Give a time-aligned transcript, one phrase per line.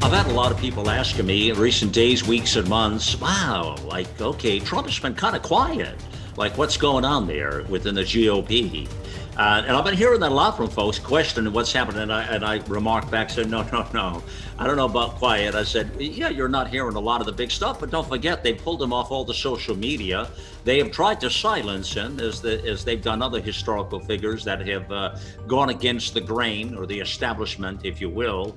[0.00, 3.76] I've had a lot of people asking me in recent days, weeks, and months, wow,
[3.84, 5.96] like, okay, Trump has been kind of quiet.
[6.36, 8.88] Like, what's going on there within the GOP?
[9.36, 12.02] Uh, and I've been hearing that a lot from folks questioning what's happening.
[12.02, 14.22] And I, and I remarked back, said, no, no, no.
[14.56, 15.56] I don't know about quiet.
[15.56, 18.42] I said, yeah, you're not hearing a lot of the big stuff, but don't forget,
[18.44, 20.30] they pulled him off all the social media.
[20.64, 24.66] They have tried to silence him as, the, as they've done other historical figures that
[24.66, 25.16] have uh,
[25.48, 28.56] gone against the grain or the establishment, if you will.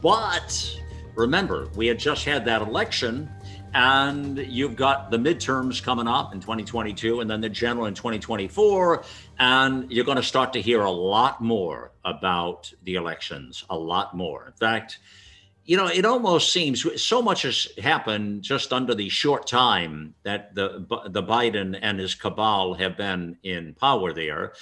[0.00, 0.81] But
[1.14, 3.30] remember, we had just had that election
[3.74, 9.02] and you've got the midterms coming up in 2022 and then the general in 2024
[9.38, 14.14] and you're going to start to hear a lot more about the elections a lot
[14.14, 14.46] more.
[14.46, 14.98] In fact
[15.64, 20.54] you know it almost seems so much has happened just under the short time that
[20.54, 24.54] the the Biden and his cabal have been in power there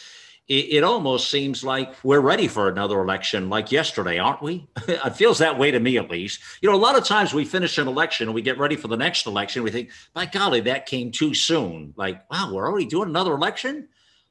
[0.51, 4.69] it, almost seems like we're ready for another election like yesterday, aren't we?
[4.89, 6.41] it feels that way to me, at least.
[6.61, 8.89] You know, a lot of times we finish an election and we get ready for
[8.89, 9.62] the next election.
[9.62, 11.95] We think, by golly, that came too soon.
[11.97, 13.89] Like, wow, we're already doing another election?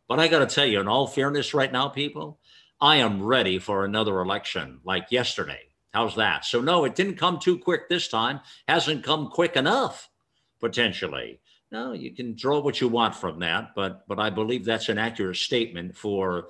[0.09, 2.39] But I got to tell you, in all fairness, right now, people,
[2.81, 5.69] I am ready for another election like yesterday.
[5.93, 6.43] How's that?
[6.43, 10.09] So, no, it didn't come too quick this time, hasn't come quick enough,
[10.59, 11.39] potentially.
[11.71, 14.97] No, you can draw what you want from that, but but I believe that's an
[14.97, 16.47] accurate statement for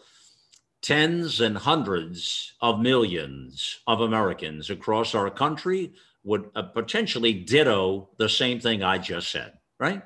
[0.81, 8.29] tens and hundreds of millions of Americans across our country would uh, potentially ditto the
[8.29, 10.01] same thing I just said, right?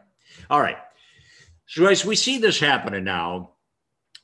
[0.49, 0.77] All right.
[1.67, 3.51] So as we see this happening now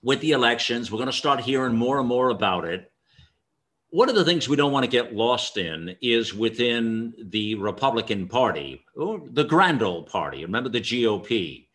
[0.02, 2.89] with the elections, we're going to start hearing more and more about it
[3.92, 8.28] one of the things we don't want to get lost in is within the Republican
[8.28, 10.46] Party or the grand old party.
[10.46, 11.66] Remember the GOP.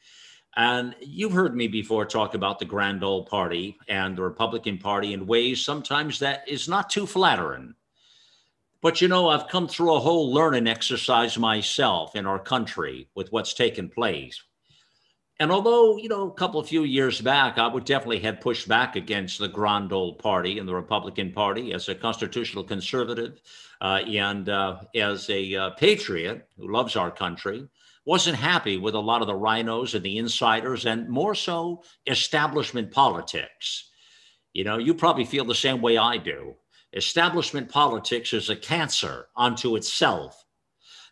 [0.56, 5.12] And you've heard me before talk about the grand old party and the Republican Party
[5.12, 7.74] in ways sometimes that is not too flattering.
[8.80, 13.32] But you know, I've come through a whole learning exercise myself in our country with
[13.32, 14.40] what's taken place.
[15.40, 18.68] And although, you know, a couple of few years back, I would definitely have pushed
[18.68, 23.40] back against the Grand Old Party and the Republican Party as a constitutional conservative
[23.80, 27.66] uh, and uh, as a uh, patriot who loves our country,
[28.04, 32.92] wasn't happy with a lot of the RINOs and the insiders and more so establishment
[32.92, 33.90] politics.
[34.52, 36.54] You know, you probably feel the same way I do.
[36.92, 40.43] Establishment politics is a cancer unto itself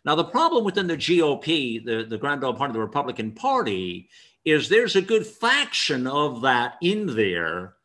[0.05, 4.09] now, the problem within the GOP, the, the Grand Old Party, the Republican Party,
[4.43, 7.75] is there's a good faction of that in there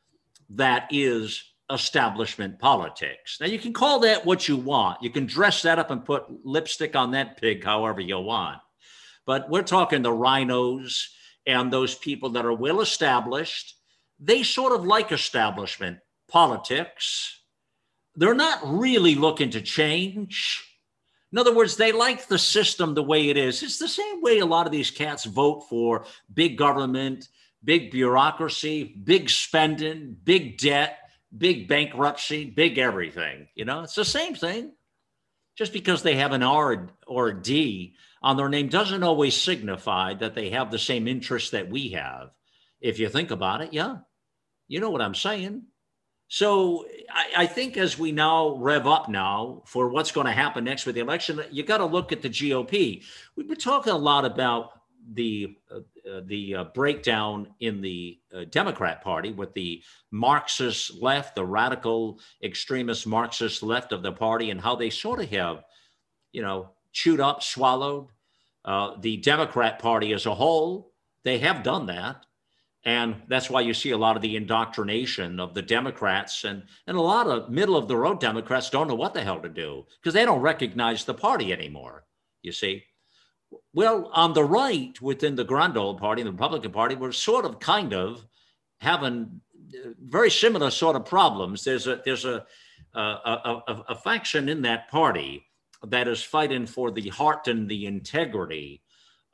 [0.50, 3.38] that is establishment politics.
[3.40, 5.00] Now, you can call that what you want.
[5.02, 8.58] You can dress that up and put lipstick on that pig however you want.
[9.24, 11.06] But we're talking the RINOs
[11.46, 13.76] and those people that are well established.
[14.18, 17.42] They sort of like establishment politics.
[18.16, 20.67] They're not really looking to change
[21.33, 23.62] in other words, they like the system the way it is.
[23.62, 27.28] It's the same way a lot of these cats vote for big government,
[27.62, 30.99] big bureaucracy, big spending, big debt,
[31.37, 33.49] big bankruptcy, big everything.
[33.55, 34.72] You know, it's the same thing.
[35.56, 40.15] Just because they have an R or a D on their name doesn't always signify
[40.15, 42.31] that they have the same interests that we have.
[42.81, 43.97] If you think about it, yeah,
[44.69, 45.65] you know what I'm saying.
[46.28, 50.65] So I, I, think as we now rev up now for what's going to happen
[50.65, 53.03] next with the election, you got to look at the GOP.
[53.34, 54.72] We've been talking a lot about
[55.15, 55.78] the uh,
[56.09, 62.19] uh, the uh, breakdown in the uh, Democrat Party with the Marxist left, the radical
[62.43, 65.65] extremist Marxist left of the party, and how they sort of have,
[66.33, 68.09] you know, chewed up, swallowed
[68.65, 70.92] uh, the Democrat Party as a whole.
[71.24, 72.24] They have done that.
[72.88, 76.96] And that's why you see a lot of the indoctrination of the Democrats and, and
[76.96, 79.84] a lot of middle of the road Democrats don't know what the hell to do
[80.00, 82.06] because they don't recognize the party anymore,
[82.40, 82.84] you see.
[83.74, 87.60] Well, on the right within the Grand Old Party, the Republican Party, we're sort of
[87.60, 88.24] kind of
[88.80, 89.42] having
[89.74, 91.64] uh, very similar sort of problems.
[91.64, 92.46] There's a there's a
[92.94, 95.44] a, a, a faction in that party
[95.86, 98.80] that is fighting for the heart and the integrity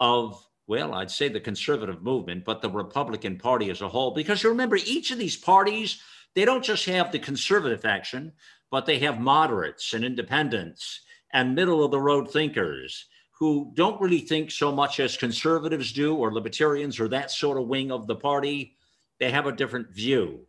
[0.00, 4.12] of well, I'd say the conservative movement, but the Republican Party as a whole.
[4.12, 6.00] Because you remember, each of these parties,
[6.34, 8.32] they don't just have the conservative faction,
[8.70, 11.00] but they have moderates and independents
[11.32, 13.06] and middle of the road thinkers
[13.38, 17.66] who don't really think so much as conservatives do or libertarians or that sort of
[17.66, 18.76] wing of the party.
[19.18, 20.46] They have a different view.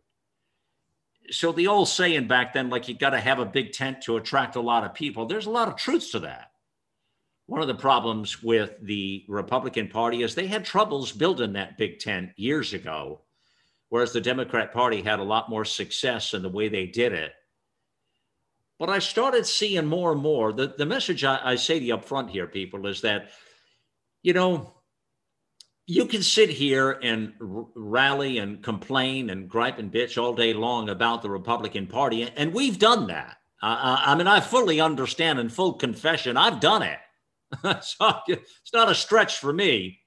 [1.30, 4.16] So the old saying back then, like you got to have a big tent to
[4.16, 6.52] attract a lot of people, there's a lot of truth to that.
[7.46, 12.00] One of the problems with the Republican Party is they had troubles building that big
[12.00, 13.22] tent years ago,
[13.88, 17.32] whereas the Democrat Party had a lot more success in the way they did it.
[18.78, 20.52] But I started seeing more and more.
[20.52, 23.30] The, the message I, I say to you up front here, people, is that,
[24.22, 24.74] you know,
[25.86, 30.52] you can sit here and r- rally and complain and gripe and bitch all day
[30.52, 32.28] long about the Republican Party.
[32.36, 33.36] And we've done that.
[33.62, 36.98] Uh, I mean, I fully understand and full confession, I've done it.
[37.64, 40.00] it's not a stretch for me.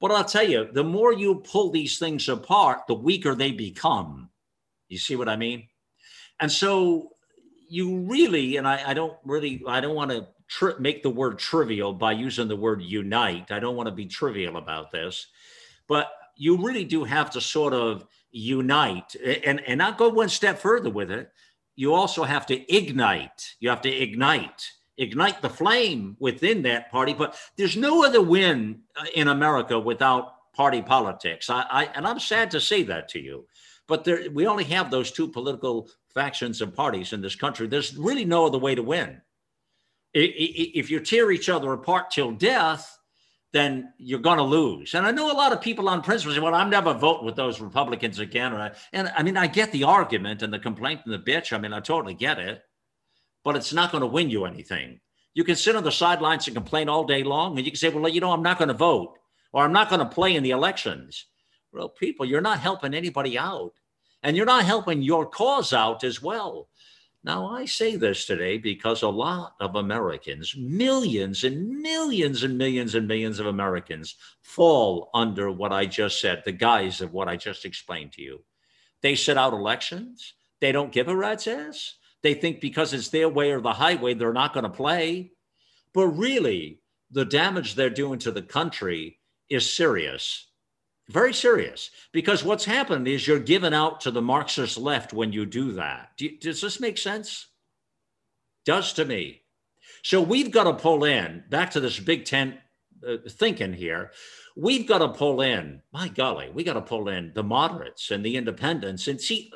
[0.00, 4.30] But I'll tell you, the more you pull these things apart, the weaker they become.
[4.88, 5.68] You see what I mean?
[6.40, 7.12] And so
[7.68, 11.38] you really, and I, I don't really, I don't want to tri- make the word
[11.38, 13.52] trivial by using the word unite.
[13.52, 15.28] I don't want to be trivial about this,
[15.86, 19.14] but you really do have to sort of unite
[19.44, 21.30] and, and not go one step further with it.
[21.76, 23.54] You also have to ignite.
[23.60, 24.68] You have to ignite,
[24.98, 27.14] ignite the flame within that party.
[27.14, 31.48] But there's no other win uh, in America without party politics.
[31.50, 33.46] I, I and I'm sad to say that to you.
[33.88, 37.66] But there, we only have those two political factions and parties in this country.
[37.66, 39.20] There's really no other way to win.
[40.14, 42.98] If you tear each other apart till death,
[43.52, 44.94] then you're going to lose.
[44.94, 47.36] And I know a lot of people on principle say, well, I'm never voting with
[47.36, 48.52] those Republicans again.
[48.52, 51.52] And I, and I mean, I get the argument and the complaint and the bitch.
[51.52, 52.62] I mean, I totally get it,
[53.44, 55.00] but it's not going to win you anything.
[55.34, 57.88] You can sit on the sidelines and complain all day long, and you can say,
[57.88, 59.18] well, you know, I'm not going to vote
[59.52, 61.26] or I'm not going to play in the elections.
[61.72, 63.72] Well, people, you're not helping anybody out
[64.22, 66.68] and you're not helping your cause out as well.
[67.24, 72.96] Now, I say this today because a lot of Americans, millions and millions and millions
[72.96, 77.36] and millions of Americans, fall under what I just said, the guise of what I
[77.36, 78.44] just explained to you.
[79.02, 81.94] They sit out elections, they don't give a rat's ass.
[82.22, 85.32] They think because it's their way or the highway, they're not going to play.
[85.92, 86.80] But really,
[87.10, 89.18] the damage they're doing to the country
[89.50, 90.48] is serious.
[91.08, 95.44] Very serious, because what's happened is you're given out to the Marxist left when you
[95.44, 96.10] do that.
[96.16, 97.48] Do you, does this make sense?
[98.64, 99.42] Does to me.
[100.02, 102.54] So we've got to pull in back to this Big Tent
[103.06, 104.12] uh, thinking here.
[104.56, 108.24] We've got to pull in, my golly, we got to pull in the moderates and
[108.24, 109.08] the independents.
[109.08, 109.50] And see,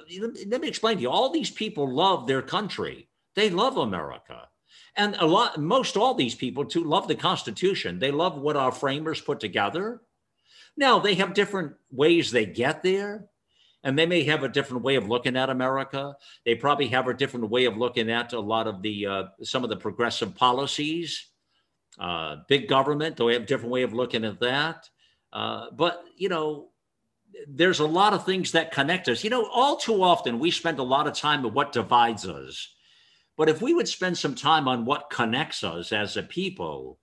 [0.47, 4.49] let me explain to you all these people love their country, they love America.
[4.97, 7.99] And a lot, most all these people too love the Constitution.
[7.99, 10.01] They love what our framers put together.
[10.77, 13.27] Now, they have different ways they get there,
[13.83, 16.17] and they may have a different way of looking at America.
[16.45, 19.65] They probably have a different way of looking at a lot of the uh, some
[19.65, 21.29] of the progressive policies,
[21.99, 23.17] uh, big government.
[23.17, 24.89] Do we have a different way of looking at that.
[25.33, 26.69] Uh, but you know,
[27.49, 29.25] there's a lot of things that connect us.
[29.25, 32.73] You know, all too often we spend a lot of time on what divides us.
[33.37, 36.99] But if we would spend some time on what connects us as a people,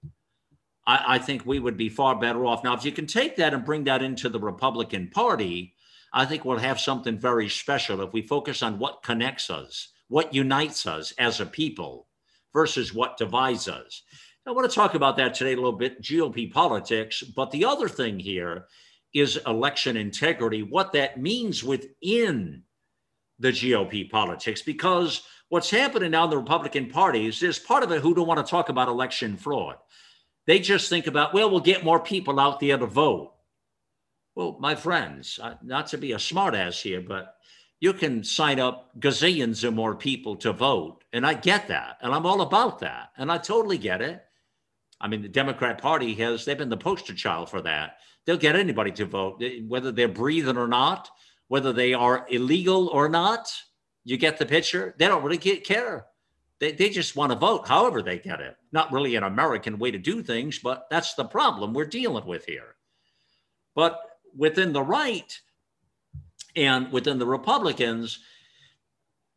[0.87, 2.63] I, I think we would be far better off.
[2.63, 5.75] Now, if you can take that and bring that into the Republican Party,
[6.11, 10.33] I think we'll have something very special if we focus on what connects us, what
[10.33, 12.07] unites us as a people
[12.53, 14.03] versus what divides us.
[14.45, 17.21] I want to talk about that today a little bit, GOP politics.
[17.21, 18.65] But the other thing here
[19.13, 22.63] is election integrity, what that means within
[23.39, 27.91] the GOP politics, because what's happening now in the Republican Party is there's part of
[27.91, 29.77] it who don't want to talk about election fraud.
[30.45, 33.33] They just think about, well, we'll get more people out there to vote.
[34.35, 37.35] Well, my friends, uh, not to be a smartass here, but
[37.79, 41.03] you can sign up gazillions of more people to vote.
[41.13, 41.97] And I get that.
[42.01, 43.11] And I'm all about that.
[43.17, 44.21] And I totally get it.
[45.03, 47.97] I mean, the Democrat Party has, they've been the poster child for that.
[48.25, 51.09] They'll get anybody to vote, eh, whether they're breathing or not,
[51.49, 53.51] whether they are illegal or not.
[54.05, 54.95] You get the picture?
[54.97, 56.05] They don't really care.
[56.59, 58.55] They, they just want to vote however they get it.
[58.71, 62.45] Not really an American way to do things, but that's the problem we're dealing with
[62.45, 62.75] here.
[63.75, 63.99] But
[64.35, 65.37] within the right
[66.55, 68.19] and within the Republicans,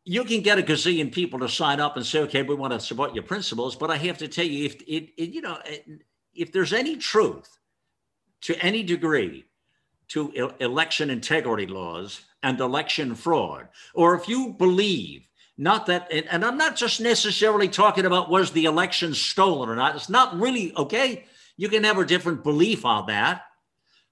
[0.07, 2.79] you can get a gazillion people to sign up and say, okay, we want to
[2.79, 3.75] support your principles.
[3.75, 5.59] But I have to tell you, if it, it you know,
[6.33, 7.49] if there's any truth
[8.43, 9.43] to any degree
[10.09, 16.57] to election integrity laws and election fraud, or if you believe not that, and I'm
[16.57, 19.97] not just necessarily talking about was the election stolen or not.
[19.97, 21.25] It's not really okay.
[21.57, 23.41] You can have a different belief on that.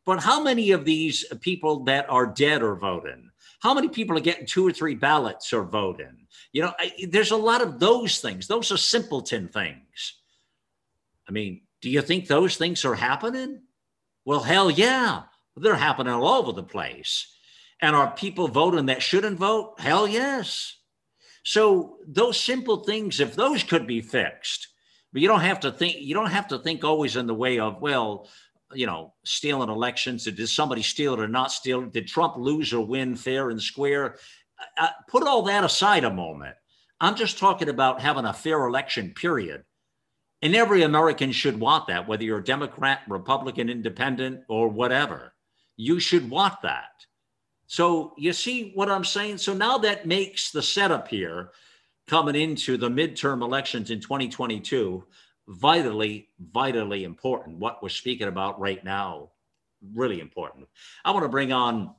[0.06, 3.30] But how many of these people that are dead are voting?
[3.66, 6.28] How many people are getting two or three ballots or voting?
[6.52, 8.46] You know, I, there's a lot of those things.
[8.46, 10.20] Those are simpleton things.
[11.28, 13.64] I mean, do you think those things are happening?
[14.24, 15.24] Well, hell yeah,
[15.58, 17.36] they're happening all over the place.
[17.82, 19.80] And are people voting that shouldn't vote?
[19.80, 20.78] Hell yes.
[21.42, 24.68] So those simple things, if those could be fixed,
[25.12, 25.96] but you don't have to think.
[26.02, 28.30] You don't have to think always in the way of well,
[28.74, 30.26] you know, stealing elections.
[30.26, 31.94] Did somebody steal it or not steal it?
[31.94, 34.18] Did Trump lose or win fair and square?
[34.60, 36.56] Uh, uh, put all that aside a moment.
[37.00, 39.64] I'm just talking about having a fair election, period.
[40.42, 45.34] And every American should want that, whether you're a Democrat, Republican, Independent, or whatever.
[45.78, 46.92] You should want that.
[47.68, 49.40] So you see what I'm saying?
[49.40, 51.50] So now that makes the setup here
[52.08, 55.04] coming into the midterm elections in 2022
[55.48, 57.60] vitally, vitally important.
[57.60, 59.32] What we're speaking about right now,
[59.94, 60.68] really important.
[61.04, 61.94] I want to bring on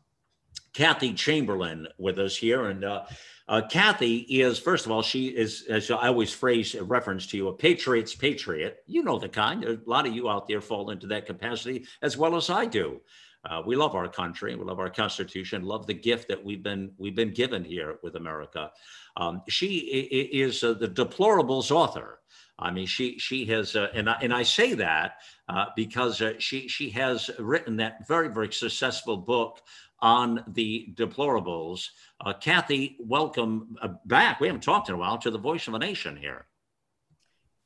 [0.73, 2.67] Kathy Chamberlain with us here.
[2.67, 3.05] And uh,
[3.49, 7.37] uh, Kathy is, first of all, she is, as I always phrase a reference to
[7.37, 8.79] you, a patriot's patriot.
[8.87, 9.65] You know the kind.
[9.65, 13.01] A lot of you out there fall into that capacity as well as I do.
[13.49, 16.91] Uh, we love our country, we love our Constitution, love the gift that we've been
[16.99, 18.73] we've been given here with America.
[19.17, 22.19] Um, she is uh, the deplorables author.
[22.59, 26.35] I mean, she she has, uh, and I, and I say that uh, because uh,
[26.39, 29.61] she she has written that very very successful book
[30.01, 31.89] on the deplorables.
[32.25, 34.41] Uh, Kathy, welcome uh, back.
[34.41, 36.47] We haven't talked in a while to the Voice of a Nation here.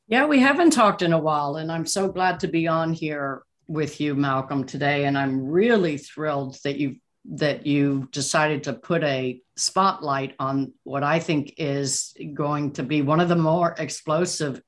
[0.09, 3.45] Yeah, we haven't talked in a while, and I'm so glad to be on here
[3.69, 5.05] with you, Malcolm, today.
[5.05, 6.97] And I'm really thrilled that you
[7.33, 13.03] that you decided to put a spotlight on what I think is going to be
[13.03, 14.61] one of the more explosive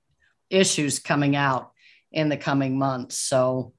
[0.52, 1.72] issues coming out
[2.12, 3.16] in the coming months.
[3.16, 3.72] So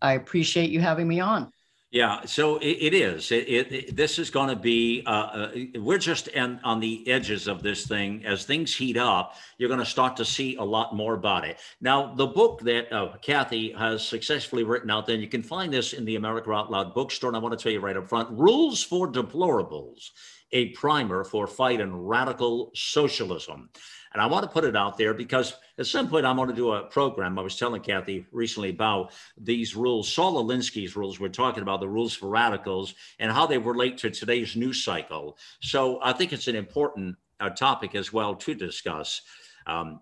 [0.00, 1.50] I appreciate you having me on.
[1.94, 3.30] Yeah, so it, it is.
[3.30, 5.04] It, it, this is going to be.
[5.06, 8.26] Uh, uh, we're just in, on the edges of this thing.
[8.26, 11.60] As things heat up, you're going to start to see a lot more about it.
[11.80, 15.92] Now, the book that uh, Kathy has successfully written out, then you can find this
[15.92, 17.30] in the America Out Loud bookstore.
[17.30, 20.10] And I want to tell you right up front: "Rules for Deplorables:
[20.50, 23.70] A Primer for Fighting Radical Socialism."
[24.14, 26.54] And I want to put it out there because at some point I'm going to
[26.54, 27.36] do a program.
[27.36, 31.18] I was telling Kathy recently about these rules, Saul Alinsky's rules.
[31.18, 35.36] We're talking about the rules for radicals and how they relate to today's news cycle.
[35.60, 39.20] So I think it's an important uh, topic as well to discuss.
[39.66, 40.00] Um,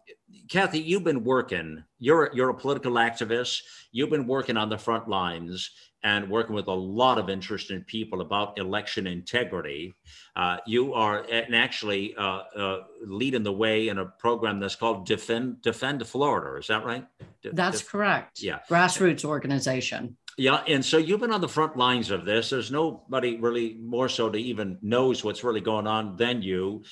[0.49, 1.83] Kathy, you've been working.
[1.99, 3.63] You're you're a political activist.
[3.93, 5.71] You've been working on the front lines,
[6.05, 9.95] and working with a lot of interested people about election integrity.
[10.35, 15.07] Uh, you are and actually uh, uh, leading the way in a program that's called
[15.07, 16.59] Defend Defend Florida.
[16.59, 17.07] Is that right?
[17.43, 18.43] De- that's correct.
[18.43, 20.17] Yeah, grassroots organization.
[20.39, 22.51] Yeah, and so you've been on the front lines of this.
[22.51, 26.85] There's nobody really more so to even knows what's really going on than you.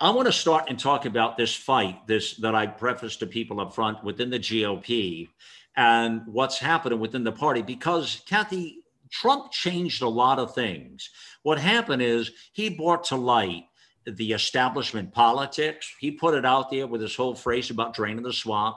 [0.00, 3.60] I want to start and talk about this fight, this that I prefaced to people
[3.60, 5.28] up front within the GOP
[5.76, 11.10] and what's happening within the party because Kathy Trump changed a lot of things.
[11.42, 13.64] What happened is he brought to light
[14.06, 15.92] the establishment politics.
[16.00, 18.76] He put it out there with his whole phrase about draining the swamp.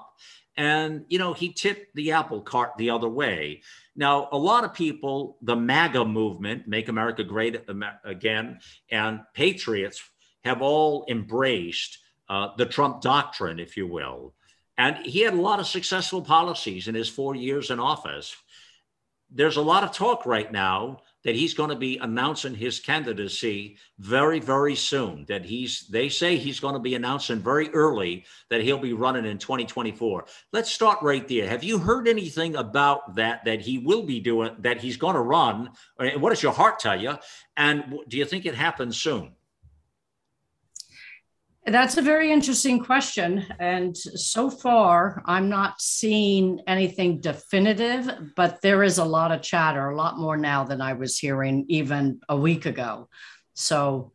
[0.56, 3.62] And, you know, he tipped the apple cart the other way.
[3.96, 7.60] Now, a lot of people, the MAGA movement, Make America Great
[8.04, 8.60] Again,
[8.92, 10.04] and patriots
[10.44, 11.98] have all embraced
[12.30, 14.36] uh, the Trump doctrine, if you will.
[14.84, 18.36] And he had a lot of successful policies in his four years in office.
[19.32, 23.78] There's a lot of talk right now that he's going to be announcing his candidacy
[23.98, 25.24] very, very soon.
[25.30, 29.24] That he's, they say he's going to be announcing very early that he'll be running
[29.24, 30.26] in 2024.
[30.52, 31.48] Let's start right there.
[31.48, 35.22] Have you heard anything about that, that he will be doing, that he's going to
[35.22, 35.70] run?
[35.98, 37.18] And what does your heart tell you?
[37.56, 39.32] And do you think it happens soon?
[41.66, 43.46] That's a very interesting question.
[43.58, 49.90] And so far, I'm not seeing anything definitive, but there is a lot of chatter,
[49.90, 53.08] a lot more now than I was hearing even a week ago.
[53.54, 54.12] So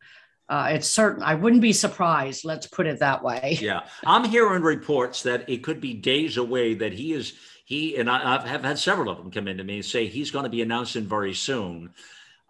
[0.47, 2.45] uh, it's certain, I wouldn't be surprised.
[2.45, 3.57] Let's put it that way.
[3.61, 3.81] Yeah.
[4.05, 7.33] I'm hearing reports that it could be days away that he is,
[7.65, 10.31] he, and I, have had several of them come in to me and say he's
[10.31, 11.93] going to be announcing very soon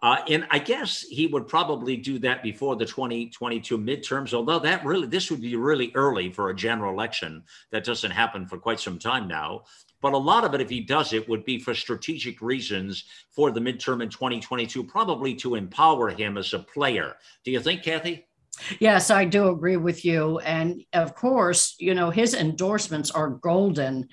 [0.02, 4.84] uh, and I guess he would probably do that before the 2022 midterms, although that
[4.84, 7.42] really, this would be really early for a general election.
[7.70, 9.64] That doesn't happen for quite some time now.
[10.00, 13.50] But a lot of it, if he does it, would be for strategic reasons for
[13.50, 17.16] the midterm in 2022, probably to empower him as a player.
[17.44, 18.26] Do you think, Kathy?
[18.78, 20.38] Yes, I do agree with you.
[20.40, 24.08] And of course, you know, his endorsements are golden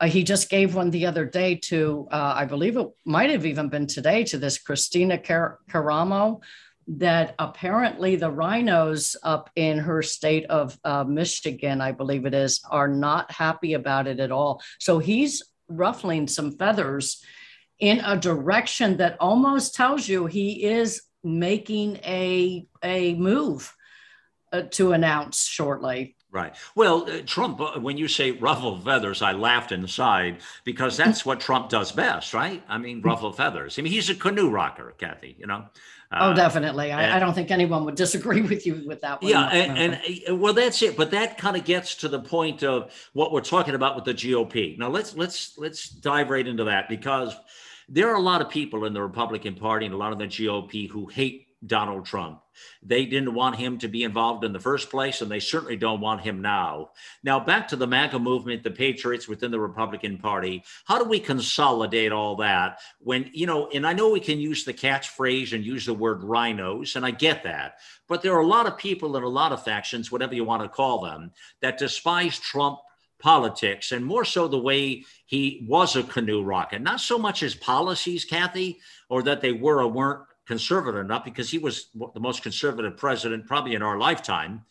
[0.00, 3.44] Uh, he just gave one the other day to, uh, I believe it might have
[3.44, 6.40] even been today, to this Kristina Car- Karamo,
[6.88, 12.62] that apparently the RINOs up in her state of uh, Michigan, I believe it is,
[12.68, 14.62] are not happy about it at all.
[14.78, 17.22] So he's ruffling some feathers
[17.78, 23.74] in a direction that almost tells you he is making a a move
[24.52, 26.16] uh, to announce shortly.
[26.32, 26.54] Right.
[26.76, 31.40] Well, uh, Trump, uh, when you say ruffle feathers, I laughed inside because that's what
[31.40, 32.62] Trump does best, right?
[32.68, 33.78] I mean, ruffle feathers.
[33.78, 35.64] I mean, he's a canoe rocker, Kathy, you know?
[36.12, 36.92] oh, uh, definitely.
[36.92, 39.30] I, and, I, don't think anyone would disagree with you with that one.
[39.32, 39.48] Yeah.
[39.48, 40.96] And, and, uh, well, that's it.
[40.96, 44.14] But that kind of gets to the point of what we're talking about with the
[44.14, 44.78] GOP.
[44.78, 47.34] Now, let's, let's, let's dive right into that because
[47.88, 50.26] there are a lot of people in the Republican Party and a lot of the
[50.26, 52.40] GOP who hate Donald Trump.
[52.82, 56.00] They didn't want him to be involved in the first place, and they certainly don't
[56.00, 56.90] want him now.
[57.22, 60.62] Now, back to the MAGA movement, the Patriots within the Republican Party.
[60.84, 64.64] How do we consolidate all that when, you know, and I know we can use
[64.64, 67.78] the catchphrase and use the word RINOs, and I get that.
[68.08, 70.62] But there are a lot of people in a lot of factions, whatever you want
[70.62, 72.78] to call them, that despise Trump
[73.20, 77.54] politics and more so the way he was a canoe rocket, not so much his
[77.54, 82.42] policies, Kathy, or that they were or weren't conservative enough because he was the most
[82.42, 84.64] conservative president probably in our lifetime,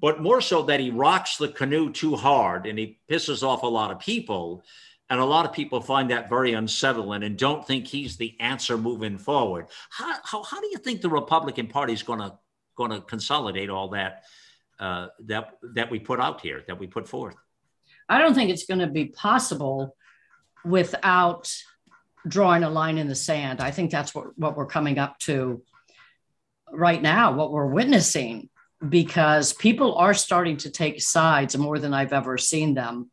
[0.00, 3.66] but more so that he rocks the canoe too hard and he pisses off a
[3.66, 4.64] lot of people.
[5.10, 8.78] And a lot of people find that very unsettling and don't think he's the answer
[8.78, 9.66] moving forward.
[9.90, 12.32] How, how, how do you think the Republican Party is going to
[12.74, 14.24] going to consolidate all that
[14.80, 17.36] uh, that that we put out here, that we put forth?
[18.08, 19.94] I don't think it's going to be possible
[20.64, 21.54] without
[22.26, 23.60] drawing a line in the sand.
[23.60, 25.62] I think that's what, what we're coming up to
[26.70, 28.48] right now, what we're witnessing,
[28.86, 33.10] because people are starting to take sides more than I've ever seen them.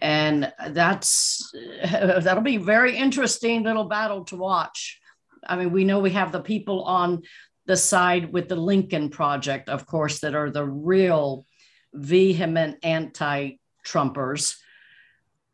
[0.00, 1.52] And that's
[1.84, 5.00] that'll be very interesting little battle to watch.
[5.46, 7.22] I mean, we know we have the people on
[7.66, 11.46] the side with the Lincoln Project, of course, that are the real
[11.92, 13.52] vehement anti
[13.86, 14.56] Trumpers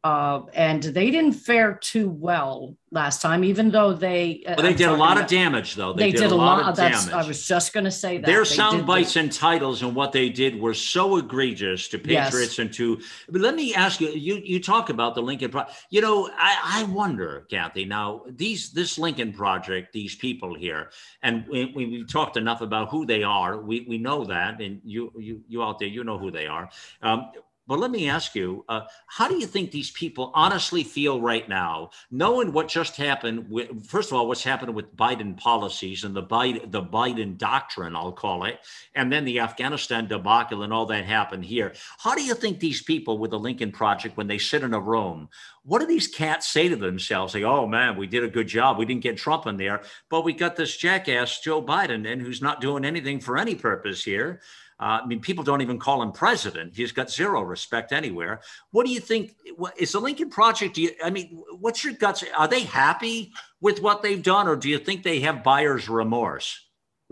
[0.02, 4.42] uh, and they didn't fare too well last time, even though they.
[4.46, 5.92] Uh, well, they did a lot of damage, though.
[5.92, 7.12] They, they did, did, a lot, lot of damage.
[7.12, 10.30] I was just going to say that their sound bites and titles and what they
[10.30, 12.58] did were so egregious to Patriots yes.
[12.58, 12.98] and to.
[13.28, 15.76] But let me ask you: you you talk about the Lincoln Project.
[15.90, 17.84] You know, I, I wonder, Kathy.
[17.84, 20.90] Now, these this Lincoln Project, these people here,
[21.22, 23.60] and we, we talked enough about who they are.
[23.60, 26.70] We we know that, and you you you out there, you know who they are.
[27.02, 27.32] Um,
[27.70, 31.48] but let me ask you, uh, how do you think these people honestly feel right
[31.48, 33.48] now, knowing what just happened?
[33.48, 37.94] With, first of all, what's happened with Biden policies and the Biden, the Biden doctrine,
[37.94, 38.58] I'll call it,
[38.96, 41.72] and then the Afghanistan debacle and all that happened here.
[42.00, 44.80] How do you think these people with the Lincoln Project, when they sit in a
[44.80, 45.28] room,
[45.62, 47.34] what do these cats say to themselves?
[47.34, 48.78] Say, oh man, we did a good job.
[48.78, 52.42] We didn't get Trump in there, but we got this jackass Joe Biden in who's
[52.42, 54.40] not doing anything for any purpose here.
[54.80, 56.74] Uh, I mean, people don't even call him president.
[56.74, 58.40] He's got zero respect anywhere.
[58.70, 59.36] What do you think?
[59.76, 60.78] Is the Lincoln Project?
[60.78, 62.24] You, I mean, what's your guts?
[62.36, 66.66] Are they happy with what they've done, or do you think they have buyer's remorse?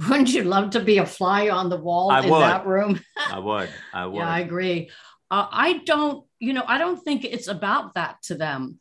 [0.09, 2.40] Wouldn't you love to be a fly on the wall I in would.
[2.40, 3.00] that room?
[3.31, 3.68] I would.
[3.92, 4.16] I would.
[4.16, 4.90] Yeah, I agree.
[5.31, 6.24] Uh, I don't.
[6.38, 8.81] You know, I don't think it's about that to them.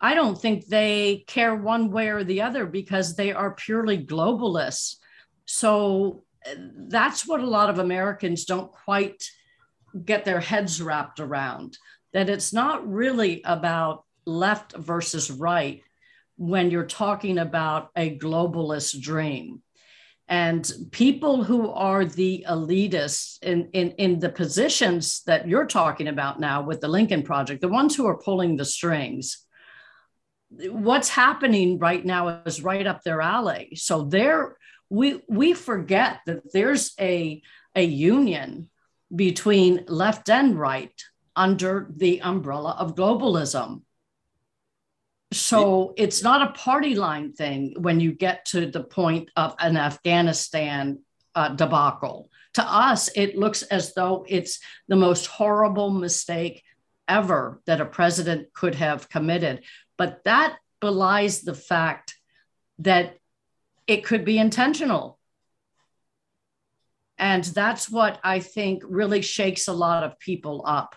[0.00, 4.96] I don't think they care one way or the other because they are purely globalists.
[5.46, 6.22] So
[6.88, 9.22] that's what a lot of Americans don't quite
[10.04, 11.78] get their heads wrapped around
[12.12, 15.82] that it's not really about left versus right
[16.36, 19.62] when you're talking about a globalist dream.
[20.28, 26.38] And people who are the elitists in, in, in the positions that you're talking about
[26.38, 29.46] now with the Lincoln Project, the ones who are pulling the strings,
[30.50, 33.70] what's happening right now is right up their alley.
[33.74, 34.57] So they're
[34.90, 37.42] we we forget that there's a
[37.74, 38.70] a union
[39.14, 41.02] between left and right
[41.36, 43.82] under the umbrella of globalism.
[45.32, 49.76] So it's not a party line thing when you get to the point of an
[49.76, 51.00] Afghanistan
[51.34, 52.30] uh, debacle.
[52.54, 56.64] To us, it looks as though it's the most horrible mistake
[57.06, 59.64] ever that a president could have committed.
[59.98, 62.16] But that belies the fact
[62.78, 63.17] that
[63.88, 65.18] it could be intentional.
[67.16, 70.94] And that's what I think really shakes a lot of people up.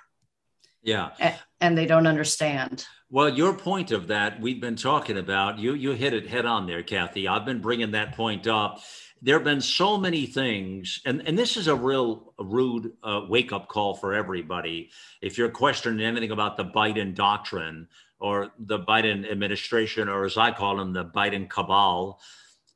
[0.84, 1.12] Yeah.
[1.60, 2.86] and they don't understand.
[3.10, 6.66] Well, your point of that we've been talking about, you you hit it head on
[6.66, 7.28] there, Kathy.
[7.28, 8.82] I've been bringing that point up.
[9.22, 13.54] There have been so many things, and, and this is a real rude uh, wake
[13.54, 14.90] up call for everybody.
[15.22, 17.88] If you're questioning anything about the Biden doctrine
[18.20, 22.20] or the Biden administration, or as I call them, the Biden cabal,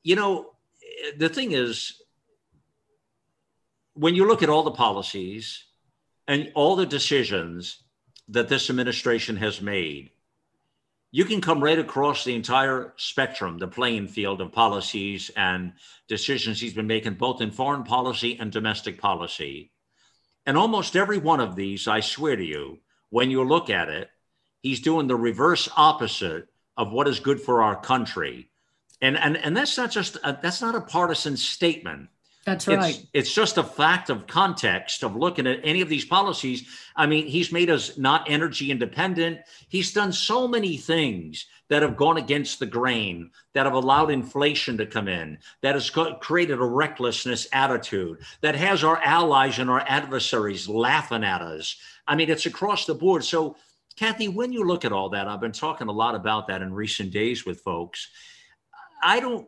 [0.06, 0.52] you know,
[1.18, 2.00] the thing is,
[3.96, 5.64] when you look at all the policies
[6.28, 7.82] and all the decisions
[8.30, 10.12] that this administration has made,
[11.12, 15.74] you can come right across the entire spectrum, the playing field of policies and
[16.08, 19.72] decisions he's been making, both in foreign policy and domestic policy.
[20.46, 22.78] And almost every one of these, I swear to you,
[23.10, 24.12] when you look at it,
[24.62, 28.50] he's doing the reverse opposite of what is good for our country.
[29.02, 32.10] And, and, and that's not just a, that's not a partisan statement.
[32.46, 32.96] That's right.
[32.96, 36.68] It's, it's, just a fact of context of looking at any of these policies.
[36.96, 39.40] I mean, he's made us not energy independent.
[39.68, 44.78] He's done so many things that have gone against the grain, that have allowed inflation
[44.78, 49.84] to come in, that has created a recklessness attitude, that has our allies and our
[49.88, 51.78] adversaries laughing at us.
[52.08, 53.24] I mean, it's across the board.
[53.24, 53.58] So,
[53.96, 56.72] Kathy, when you look at all that, I've been talking a lot about that in
[56.72, 58.10] recent days with folks.
[59.06, 59.48] I don't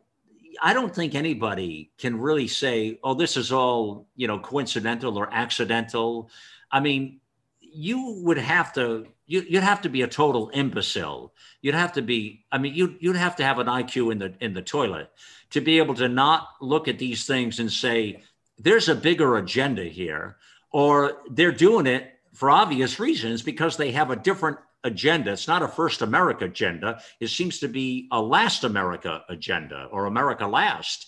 [0.62, 5.34] I don't think anybody can really say, "Oh, this is all you know, coincidental or
[5.34, 6.30] accidental."
[6.72, 7.20] I mean,
[7.60, 11.34] you would have to you, would have to be a total imbecile.
[11.62, 12.46] You'd have to be.
[12.52, 15.10] I mean, you'd you'd have to have an IQ in the in the toilet
[15.50, 18.22] to be able to not look at these things and say,
[18.60, 20.38] "There's a bigger agenda here,"
[20.72, 25.32] or they're doing it for obvious reasons because they have a different agenda.
[25.32, 27.02] It's not a first America agenda.
[27.20, 31.08] It seems to be a last America agenda or America last.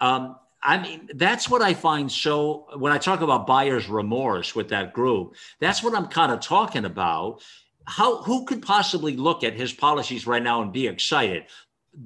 [0.00, 4.70] Um, I mean, that's what I find so when I talk about buyer's remorse with
[4.70, 7.42] that group, that's what I'm kind of talking about.
[7.86, 11.44] How who could possibly look at his policies right now and be excited?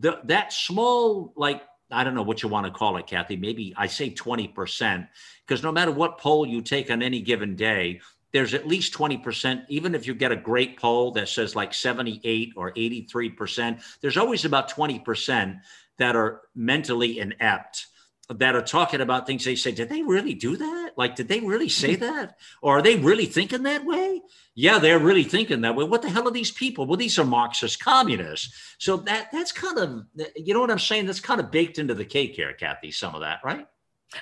[0.01, 3.73] The, that small, like, I don't know what you want to call it, Kathy, maybe
[3.77, 5.09] I say 20%,
[5.47, 8.01] because no matter what poll you take on any given day,
[8.33, 12.53] there's at least 20%, even if you get a great poll that says like 78
[12.57, 15.61] or 83%, there's always about 20%
[15.99, 17.87] that are mentally inept
[18.31, 20.91] that are talking about things they say, did they really do that?
[20.97, 22.37] Like, did they really say that?
[22.61, 24.21] Or are they really thinking that way?
[24.55, 25.85] Yeah, they're really thinking that way.
[25.85, 26.87] What the hell are these people?
[26.87, 28.53] Well, these are Marxist communists.
[28.79, 30.05] So that that's kind of,
[30.37, 31.07] you know what I'm saying?
[31.07, 33.67] That's kind of baked into the cake here, Kathy, some of that, right?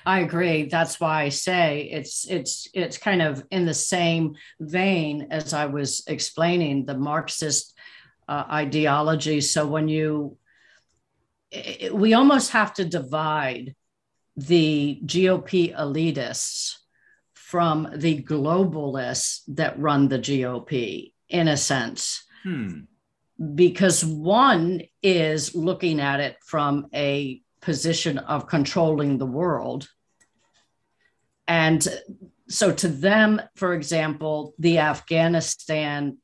[0.04, 0.64] I agree.
[0.64, 5.66] That's why I say it's it's it's kind of in the same vein as I
[5.66, 7.72] was explaining the Marxist
[8.28, 9.40] uh, ideology.
[9.40, 10.38] So when you,
[11.50, 13.74] it, we almost have to divide
[14.36, 16.74] the GOP elitists
[17.34, 22.24] from the globalists that run the GOP, in a sense.
[22.42, 22.80] Hmm.
[23.54, 29.88] Because one is looking at it from a position of controlling the world.
[31.48, 31.86] And
[32.48, 36.18] so, to them, for example, the Afghanistan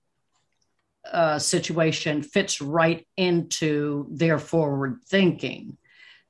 [1.12, 5.76] uh, situation fits right into their forward thinking.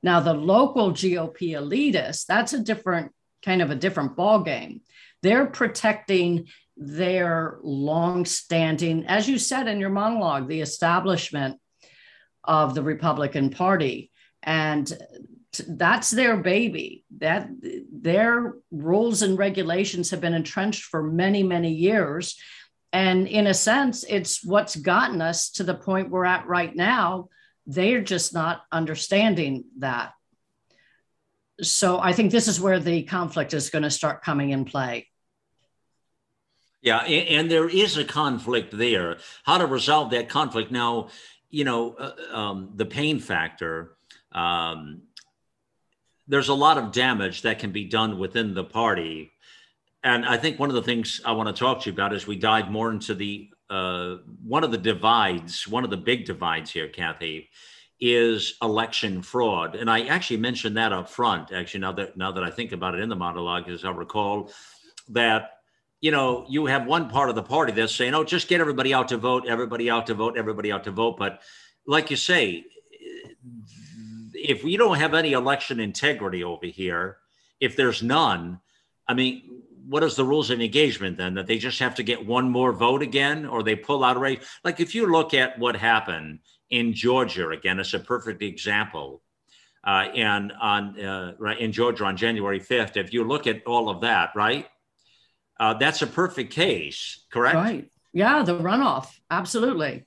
[0.01, 3.11] Now, the local GOP elitists, that's a different
[3.45, 4.81] kind of a different ballgame.
[5.21, 11.59] They're protecting their long-standing, as you said in your monologue, the establishment
[12.43, 14.09] of the Republican Party
[14.43, 14.91] and
[15.67, 17.03] that's their baby.
[17.19, 17.49] That
[17.91, 22.37] their rules and regulations have been entrenched for many many years.
[22.91, 27.29] And in a sense it's what's gotten us to the point we're at right now.
[27.65, 30.13] They're just not understanding that.
[31.61, 35.07] So i think this is where the conflict is going to start coming in play.
[36.81, 39.17] Yeah and, there is a conflict there.
[39.43, 40.71] How to resolve that conflict.
[40.71, 41.09] Now
[41.49, 43.95] you know uh, um, the pain factor
[44.33, 45.01] um,
[46.27, 49.31] there's a lot of damage that can be done within the party.
[50.03, 52.27] And I think one of the things I want to talk to you about is
[52.27, 56.69] we dive more into the uh, one of the divides, one of the big divides
[56.69, 57.49] here, Kathy,
[57.99, 59.75] is election fraud.
[59.75, 61.51] And I actually mentioned that up front.
[61.51, 64.51] Actually, now that now that I think about it in the monologue, as I recall,
[65.09, 65.51] that
[66.01, 68.93] you know you have one part of the party that's saying, "Oh, just get everybody
[68.93, 71.41] out to vote, everybody out to vote, everybody out to vote." But
[71.87, 72.65] like you say,
[74.43, 77.17] if we don't have any election integrity over here,
[77.59, 78.59] if there's none,
[79.07, 81.35] I mean, what is the rules of engagement then?
[81.35, 84.19] That they just have to get one more vote again, or they pull out a
[84.19, 84.45] race?
[84.63, 89.21] Like if you look at what happened in Georgia again, it's a perfect example.
[89.85, 93.89] Uh, and on uh, right in Georgia on January 5th, if you look at all
[93.89, 94.67] of that, right,
[95.59, 97.55] uh, that's a perfect case, correct?
[97.55, 97.89] Right.
[98.13, 100.05] Yeah, the runoff, absolutely.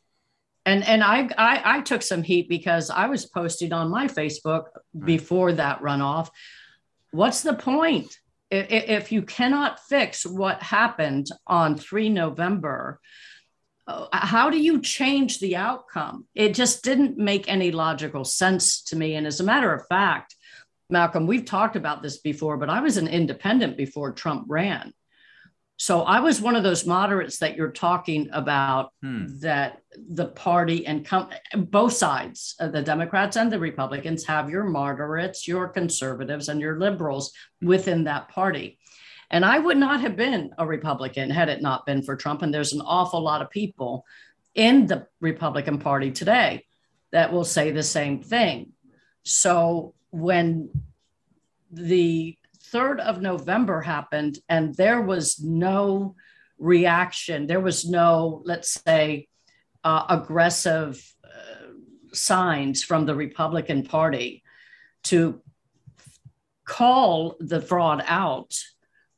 [0.66, 4.64] And and I, I I took some heat because I was posting on my Facebook
[4.98, 6.28] before that runoff.
[7.12, 8.18] What's the point?
[8.50, 13.00] If you cannot fix what happened on 3 November,
[13.88, 16.26] uh, how do you change the outcome?
[16.34, 19.16] It just didn't make any logical sense to me.
[19.16, 20.36] And as a matter of fact,
[20.90, 24.92] Malcolm, we've talked about this before, but I was an independent before Trump ran.
[25.78, 29.26] So I was one of those moderates that you're talking about hmm.
[29.40, 34.64] that the party and com- both sides, uh, the Democrats and the Republicans, have your
[34.64, 38.78] moderates, your conservatives, and your liberals within that party.
[39.30, 42.42] And I would not have been a Republican had it not been for Trump.
[42.42, 44.06] And there's an awful lot of people
[44.54, 46.64] in the Republican Party today
[47.12, 48.72] that will say the same thing.
[49.24, 50.70] So when
[51.70, 52.38] the
[52.72, 56.14] 3rd of November happened and there was no
[56.58, 59.28] reaction, there was no, let's say,
[59.84, 61.68] uh, aggressive uh,
[62.12, 64.42] signs from the Republican Party
[65.04, 65.40] to
[66.64, 68.58] call the fraud out,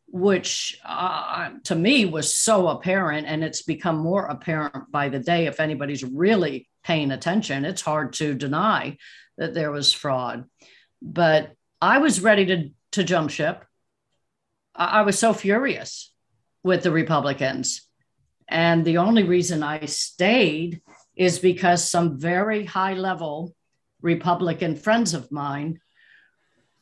[0.08, 3.26] which uh, to me was so apparent.
[3.26, 5.46] And it's become more apparent by the day.
[5.46, 8.98] If anybody's really paying attention, it's hard to deny
[9.38, 10.44] that there was fraud.
[11.00, 13.64] But I was ready to to jump ship.
[14.74, 16.12] I, I was so furious
[16.62, 17.82] with the Republicans.
[18.48, 20.82] And the only reason I stayed
[21.16, 23.54] is because some very high level
[24.00, 25.80] Republican friends of mine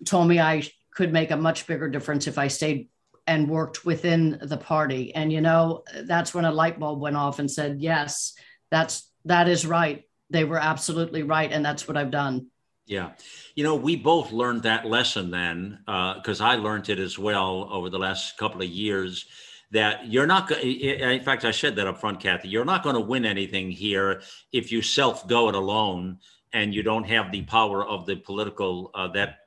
[0.05, 2.89] told me I could make a much bigger difference if I stayed
[3.27, 5.15] and worked within the party.
[5.15, 8.35] And you know, that's when a light bulb went off and said, "Yes,
[8.71, 10.05] that's that is right.
[10.31, 12.49] They were absolutely right, and that's what I've done."
[12.87, 13.11] Yeah.
[13.57, 17.69] You know, we both learned that lesson then, because uh, I learned it as well
[17.71, 19.27] over the last couple of years.
[19.73, 23.01] That you're not, in fact, I said that up front, Kathy, you're not going to
[23.01, 24.23] win anything here
[24.53, 26.19] if you self go it alone
[26.53, 29.41] and you don't have the power of the political, uh, that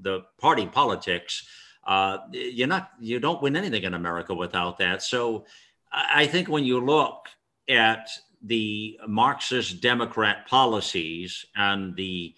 [0.00, 1.46] the party politics.
[1.84, 5.02] Uh, you're not, you don't win anything in America without that.
[5.02, 5.44] So
[5.92, 7.28] I think when you look
[7.68, 8.08] at
[8.40, 12.34] the Marxist Democrat policies and the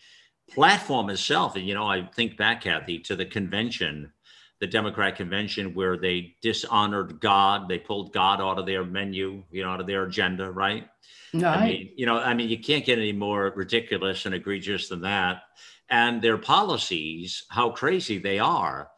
[0.50, 4.12] platform itself, and you know, I think back, Kathy, to the convention,
[4.60, 7.68] the Democrat convention, where they dishonored God.
[7.68, 10.88] They pulled God out of their menu, you know, out of their agenda, right?
[11.32, 11.44] Right.
[11.44, 15.00] I mean, you know, I mean, you can't get any more ridiculous and egregious than
[15.02, 15.42] that.
[15.90, 18.90] And their policies, how crazy they are.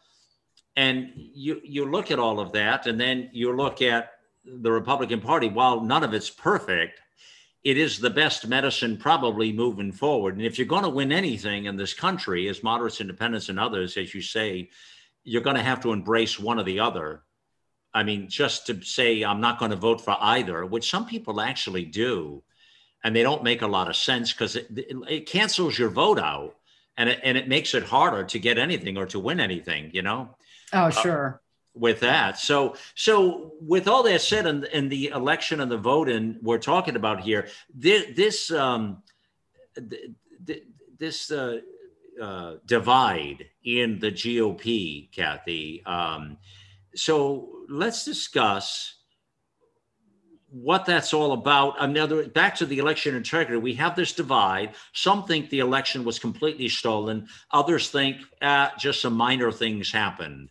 [0.77, 4.11] And you you look at all of that, and then you look at
[4.45, 5.49] the Republican Party.
[5.49, 7.01] While none of it's perfect,
[7.67, 10.37] it is the best medicine probably moving forward.
[10.37, 13.97] And if you're going to win anything in this country, as moderates, independents, and others,
[13.97, 14.71] as you say,
[15.25, 17.23] you're going to have to embrace one or the other.
[17.93, 21.41] I mean, just to say I'm not going to vote for either, which some people
[21.41, 22.45] actually do,
[23.03, 26.55] and they don't make a lot of sense because it, it, cancels your vote out,
[26.97, 29.91] and it, and it makes it harder to get anything or to win anything.
[29.93, 30.37] You know.
[30.73, 31.41] Oh, sure.
[31.43, 31.46] Uh,
[31.77, 32.39] with that.
[32.39, 36.59] So, so with all that said, in, in the election and the vote, and we're
[36.59, 39.03] talking about here, this this um,
[40.99, 41.61] this uh,
[42.21, 45.85] uh, divide in the GOP, Kathy.
[45.85, 46.39] Um,
[46.95, 48.95] so let's discuss
[50.49, 51.75] what that's all about.
[51.79, 53.61] Another back to the election integrity.
[53.61, 54.75] We have this divide.
[54.93, 57.29] Some think the election was completely stolen.
[57.51, 60.51] Others think uh, just some minor things happened.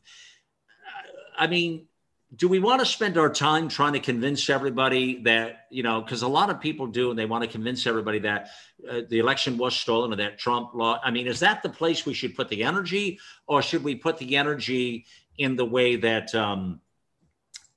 [1.37, 1.87] I mean,
[2.35, 6.21] do we want to spend our time trying to convince everybody that you know because
[6.21, 8.49] a lot of people do and they want to convince everybody that
[8.89, 12.05] uh, the election was stolen or that trump law i mean is that the place
[12.05, 13.19] we should put the energy?
[13.47, 15.05] Or should we put the energy
[15.37, 16.81] in the way that um,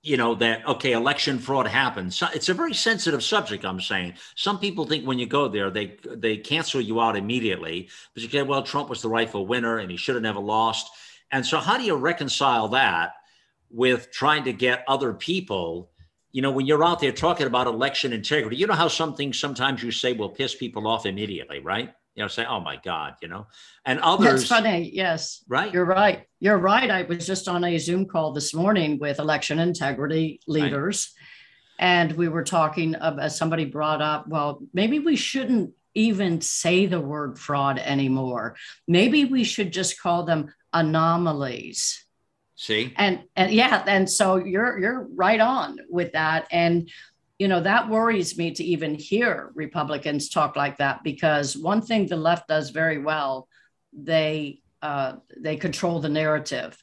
[0.02, 4.14] you know that okay election fraud happens so it's a very sensitive subject i'm saying.
[4.34, 8.28] Some people think when you go there they they cancel you out immediately but you
[8.28, 10.90] say well trump was the rightful winner and he should have never lost.
[11.30, 13.12] And so how do you reconcile that
[13.70, 15.90] with trying to get other people
[16.33, 19.38] you know when you're out there talking about election integrity you know how some things
[19.38, 21.92] sometimes you say will piss people off immediately right?
[22.14, 23.46] You know say oh my god you know?
[23.85, 25.44] And others that's funny yes.
[25.48, 25.72] Right?
[25.72, 26.26] You're right.
[26.40, 26.90] You're right.
[26.90, 31.12] I was just on a zoom call this morning with election integrity leaders
[31.81, 31.87] right.
[31.87, 37.00] and we were talking about somebody brought up well maybe we shouldn't even say the
[37.00, 38.54] word fraud anymore.
[38.87, 42.04] Maybe we should just call them anomalies
[42.60, 42.92] See?
[42.96, 46.48] And and yeah, and so you're you're right on with that.
[46.50, 46.90] And
[47.38, 52.06] you know, that worries me to even hear Republicans talk like that because one thing
[52.08, 53.46] the left does very well,
[53.92, 56.76] they uh, they control the narrative.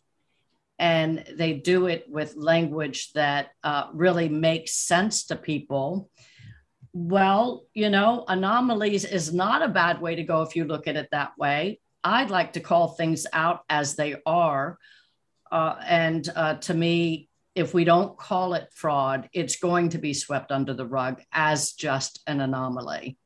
[0.78, 6.10] and they do it with language that uh, really makes sense to people.
[6.94, 10.96] Well, you know, anomalies is not a bad way to go if you look at
[10.98, 11.80] it that way.
[12.04, 14.78] I'd like to call things out as they are.
[15.52, 20.14] Uh, and uh, to me, if we don't call it fraud, it's going to be
[20.14, 23.18] swept under the rug as just an anomaly.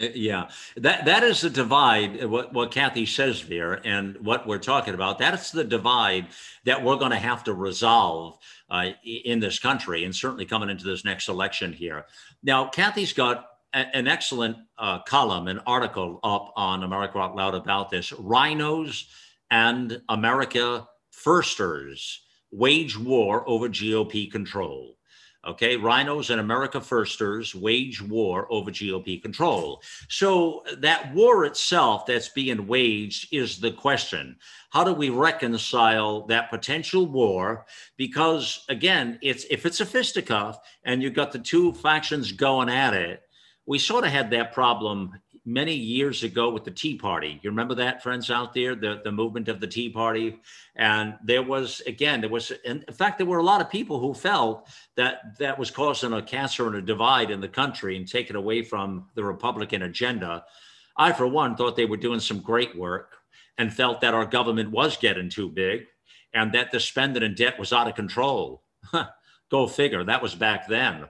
[0.00, 2.22] Uh, yeah, that that is the divide.
[2.22, 5.18] Uh, what what Kathy says there, and what we're talking about.
[5.18, 6.26] That's the divide
[6.64, 10.84] that we're going to have to resolve uh, in this country, and certainly coming into
[10.84, 12.04] this next election here.
[12.42, 17.54] Now, Kathy's got a, an excellent uh, column, an article up on America Out Loud
[17.54, 19.04] about this: RINOs
[19.50, 22.20] and America Firsters
[22.52, 24.98] wage war over GOP control.
[25.46, 29.80] Okay, RINOs and America Firsters wage war over GOP control.
[30.08, 34.36] So that war itself that's being waged is the question.
[34.70, 37.64] How do we reconcile that potential war?
[37.96, 42.92] Because again, it's if it's a fisticuff and you've got the two factions going at
[42.92, 43.22] it,
[43.64, 45.12] we sort of had that problem
[45.46, 47.38] many years ago with the Tea Party.
[47.40, 50.40] You remember that, friends out there, the, the movement of the Tea Party?
[50.74, 54.12] And there was, again, there was, in fact, there were a lot of people who
[54.12, 58.34] felt that that was causing a cancer and a divide in the country and taken
[58.34, 60.44] away from the Republican agenda.
[60.96, 63.14] I, for one, thought they were doing some great work
[63.56, 65.86] and felt that our government was getting too big
[66.34, 68.64] and that the spending and debt was out of control.
[69.50, 70.02] Go figure.
[70.02, 71.06] That was back then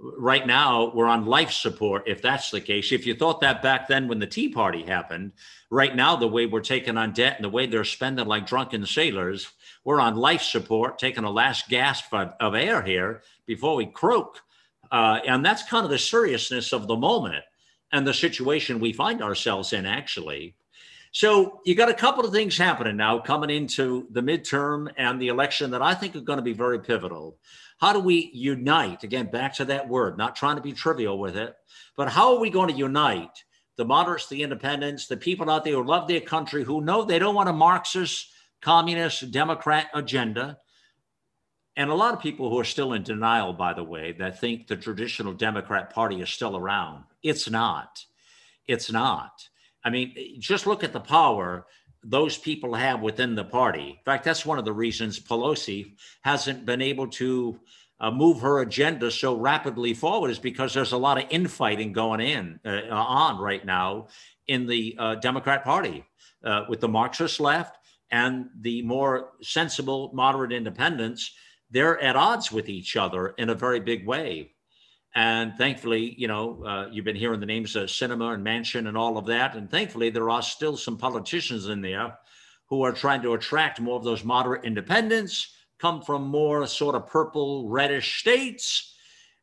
[0.00, 2.92] right now we're on life support if that's the case.
[2.92, 5.32] If you thought that back then when the tea party happened
[5.70, 8.86] right now the way we're taking on debt and the way they're spending like drunken
[8.86, 9.48] sailors
[9.84, 14.42] we're on life support taking a last gasp of, air here before we croak.
[14.92, 17.44] Uh, and that's kind of the seriousness of the moment
[17.92, 20.54] and the situation we find ourselves in actually
[21.18, 25.28] so you got a couple of things happening now coming into the midterm and the
[25.28, 27.38] election that i think are going to be very pivotal
[27.78, 29.04] how do we unite?
[29.04, 31.54] Again, back to that word, not trying to be trivial with it,
[31.96, 33.44] but how are we going to unite
[33.76, 37.20] the moderates, the independents, the people out there who love their country, who know they
[37.20, 40.58] don't want a Marxist, communist, Democrat agenda?
[41.76, 44.66] And a lot of people who are still in denial, by the way, that think
[44.66, 47.04] the traditional Democrat Party is still around.
[47.22, 48.04] It's not.
[48.66, 49.48] It's not.
[49.88, 51.66] I mean, just look at the power
[52.04, 53.88] those people have within the party.
[53.88, 57.58] In fact, that's one of the reasons Pelosi hasn't been able to
[57.98, 62.20] uh, move her agenda so rapidly forward is because there's a lot of infighting going
[62.20, 64.08] in uh, on right now
[64.46, 66.04] in the uh, Democrat Party
[66.44, 67.78] uh, with the Marxist left
[68.10, 71.32] and the more sensible moderate independents.
[71.70, 74.52] They're at odds with each other in a very big way.
[75.14, 78.96] And thankfully, you know, uh, you've been hearing the names of Sinema and Manchin and
[78.96, 79.56] all of that.
[79.56, 82.18] And thankfully, there are still some politicians in there
[82.66, 87.06] who are trying to attract more of those moderate independents, come from more sort of
[87.06, 88.94] purple, reddish states,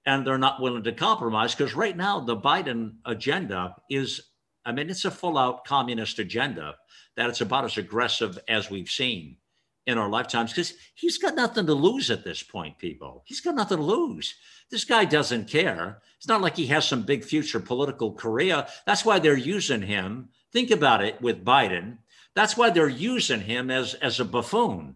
[0.06, 1.56] and they're not willing to compromise.
[1.56, 4.22] Because right now, the Biden agenda is,
[4.66, 6.76] I mean, it's a full out communist agenda
[7.18, 9.38] that it's about as aggressive as we've seen
[9.88, 13.24] in our lifetimes because he's got nothing to lose at this point, people.
[13.26, 14.36] He's got nothing to lose.
[14.72, 16.02] This guy doesn't care.
[16.18, 18.66] It's not like he has some big future political career.
[18.86, 20.30] That's why they're using him.
[20.52, 21.98] Think about it with Biden.
[22.36, 24.96] That's why they're using him as, as a buffoon.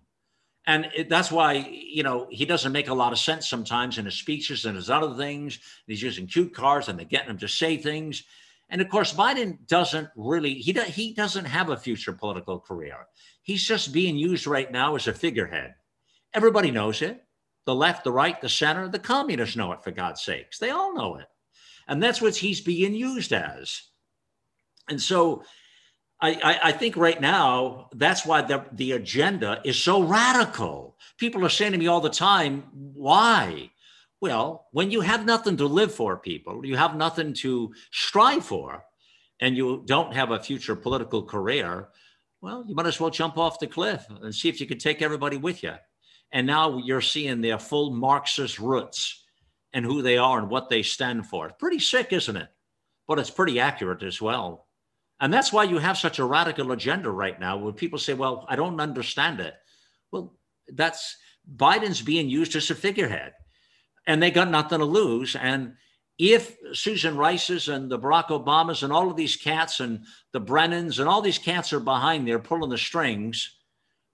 [0.66, 4.06] And it, that's why, you know, he doesn't make a lot of sense sometimes in
[4.06, 5.60] his speeches and his other things.
[5.88, 8.24] He's using cute cars and they're getting him to say things.
[8.70, 13.08] And of course, Biden doesn't really, he, do, he doesn't have a future political career.
[13.42, 15.74] He's just being used right now as a figurehead.
[16.34, 17.26] Everybody knows it.
[17.70, 20.58] The left, the right, the center, the communists know it, for God's sakes.
[20.58, 21.28] They all know it.
[21.88, 23.80] And that's what he's being used as.
[24.90, 25.44] And so
[26.20, 30.98] I, I, I think right now, that's why the, the agenda is so radical.
[31.20, 33.70] People are saying to me all the time, why?
[34.20, 38.84] Well, when you have nothing to live for, people, you have nothing to strive for,
[39.40, 41.90] and you don't have a future political career,
[42.42, 45.04] well, you might as well jump off the cliff and see if you can take
[45.04, 45.76] everybody with you.
[46.32, 49.24] And now you're seeing their full Marxist roots
[49.74, 51.50] and who they are and what they stand for.
[51.60, 52.50] Pretty sick, isn't it?
[53.08, 54.68] But it's pretty accurate as well.
[55.20, 58.46] And that's why you have such a radical agenda right now when people say, well,
[58.48, 59.56] I don't understand it.
[60.12, 60.36] Well,
[60.68, 61.18] that's
[61.56, 63.34] Biden's being used as a figurehead
[64.08, 65.36] and they got nothing to lose.
[65.36, 65.74] And
[66.18, 71.00] if Susan Rice's and the Barack Obamas and all of these cats and the Brennans
[71.00, 73.58] and all these cats are behind there pulling the strings,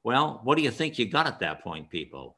[0.06, 2.38] well, what do you think you got at that point, people?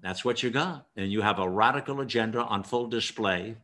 [0.00, 0.86] That's what you got.
[0.96, 3.56] And you have a radical agenda on full display.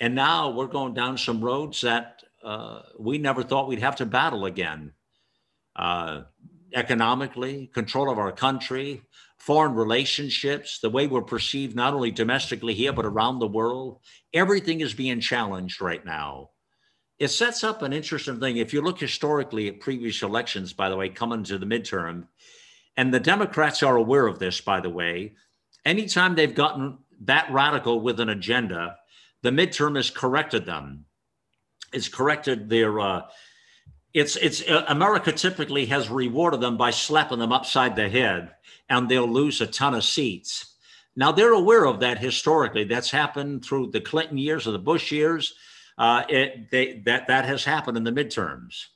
[0.00, 4.06] And now we're going down some roads that uh, we never thought we'd have to
[4.06, 4.92] battle again.
[5.76, 6.22] Uh,
[6.74, 9.02] economically, control of our country,
[9.38, 14.00] foreign relationships, the way we're perceived not only domestically here, but around the world.
[14.34, 16.50] Everything is being challenged right now.
[17.18, 18.58] It sets up an interesting thing.
[18.58, 22.28] If you look historically at previous elections, by the way, coming to the midterm,
[22.96, 25.34] and the Democrats are aware of this, by the way,
[25.84, 28.96] anytime they've gotten that radical with an agenda,
[29.42, 31.06] the midterm has corrected them.
[31.92, 33.00] It's corrected their.
[33.00, 33.22] Uh,
[34.14, 38.52] it's it's uh, America typically has rewarded them by slapping them upside the head,
[38.88, 40.74] and they'll lose a ton of seats.
[41.16, 42.84] Now they're aware of that historically.
[42.84, 45.54] That's happened through the Clinton years or the Bush years.
[45.98, 48.86] Uh, it, they, that that has happened in the midterms,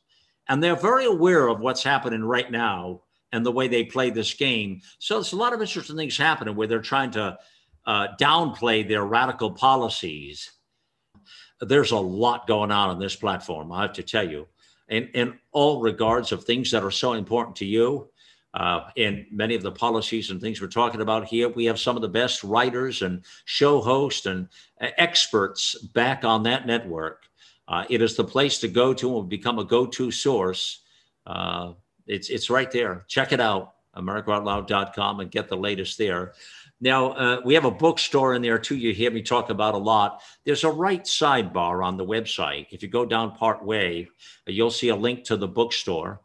[0.49, 4.35] and they're very aware of what's happening right now and the way they play this
[4.35, 4.81] game.
[4.99, 7.39] So there's a lot of interesting things happening where they're trying to
[7.87, 10.53] uh, downplay their radical policies.
[11.61, 14.47] There's a lot going on on this platform, I have to tell you,
[14.89, 18.11] in, in all regards of things that are so important to you.
[18.55, 21.97] Uh, in many of the policies and things we're talking about here, we have some
[21.97, 24.49] of the best writers and show hosts and
[24.81, 27.25] uh, experts back on that network.
[27.69, 30.83] Uh, it is the place to go to and become a go-to source.
[31.27, 31.73] Uh,
[32.07, 33.05] it's it's right there.
[33.09, 36.35] Check it out, AmericaOutloud.com, and get the latest there.
[36.83, 39.79] Now, uh, we have a bookstore in there too, you hear me talk about a
[39.79, 40.21] lot.
[40.45, 42.67] There's a right sidebar on the website.
[42.73, 44.09] If you go down part way,
[44.47, 46.21] you'll see a link to the bookstore.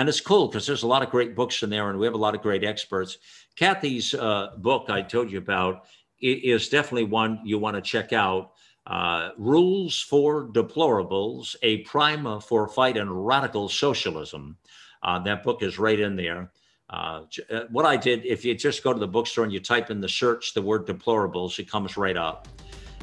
[0.00, 2.14] And it's cool because there's a lot of great books in there and we have
[2.14, 3.18] a lot of great experts.
[3.54, 5.84] Kathy's uh, book I told you about
[6.22, 8.52] is definitely one you want to check out.
[8.86, 14.56] Uh, Rules for Deplorables, a primer for fight and radical socialism.
[15.02, 16.50] Uh, that book is right in there.
[16.88, 19.90] Uh, uh, what I did, if you just go to the bookstore and you type
[19.90, 22.48] in the search the word deplorables, it comes right up.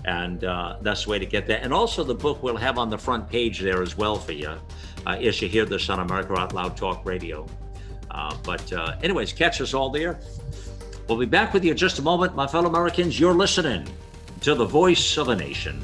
[0.05, 1.61] And uh, that's the way to get that.
[1.61, 4.57] And also, the book we'll have on the front page there as well for you
[5.15, 7.47] as you hear this on America Out Loud Talk Radio.
[8.11, 10.19] Uh, but, uh, anyways, catch us all there.
[11.07, 13.17] We'll be back with you in just a moment, my fellow Americans.
[13.19, 13.87] You're listening
[14.41, 15.83] to the voice of a nation.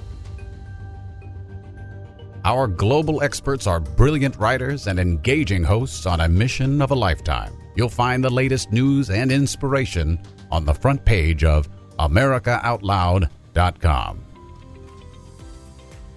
[2.46, 7.54] Our global experts are brilliant writers and engaging hosts on a mission of a lifetime.
[7.76, 10.20] You'll find the latest news and inspiration
[10.52, 11.70] on the front page of
[12.00, 14.23] AmericaOutloud.com.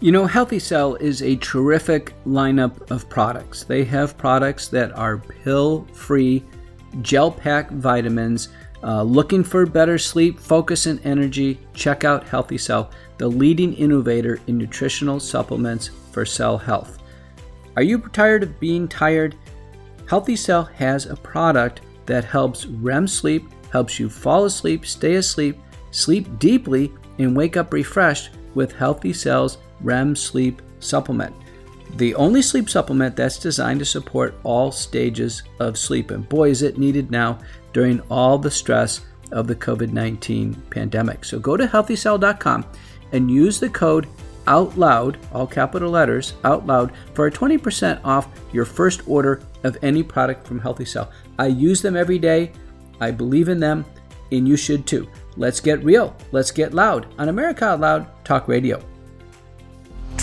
[0.06, 3.64] You know, Healthy Cell is a terrific lineup of products.
[3.64, 6.44] They have products that are pill free,
[7.02, 8.50] gel pack vitamins.
[8.84, 11.58] Uh, looking for better sleep, focus, and energy?
[11.74, 17.02] Check out Healthy Cell, the leading innovator in nutritional supplements for cell health.
[17.74, 19.34] Are you tired of being tired?
[20.08, 25.58] Healthy Cell has a product that helps REM sleep, helps you fall asleep, stay asleep,
[25.90, 31.34] sleep deeply, and wake up refreshed with Healthy Cell's REM sleep supplement.
[31.96, 36.10] The only sleep supplement that's designed to support all stages of sleep.
[36.10, 37.38] And boy, is it needed now
[37.72, 39.02] during all the stress
[39.32, 41.24] of the COVID 19 pandemic.
[41.24, 42.66] So go to healthycell.com
[43.12, 44.06] and use the code
[44.46, 50.46] OUTLOUD, all capital letters, OUTLOUD, for a 20% off your first order of any product
[50.46, 51.10] from Healthy Cell.
[51.38, 52.52] I use them every day.
[53.00, 53.84] I believe in them,
[54.30, 55.08] and you should too.
[55.36, 56.16] Let's get real.
[56.32, 58.80] Let's get loud on America Out Loud Talk Radio.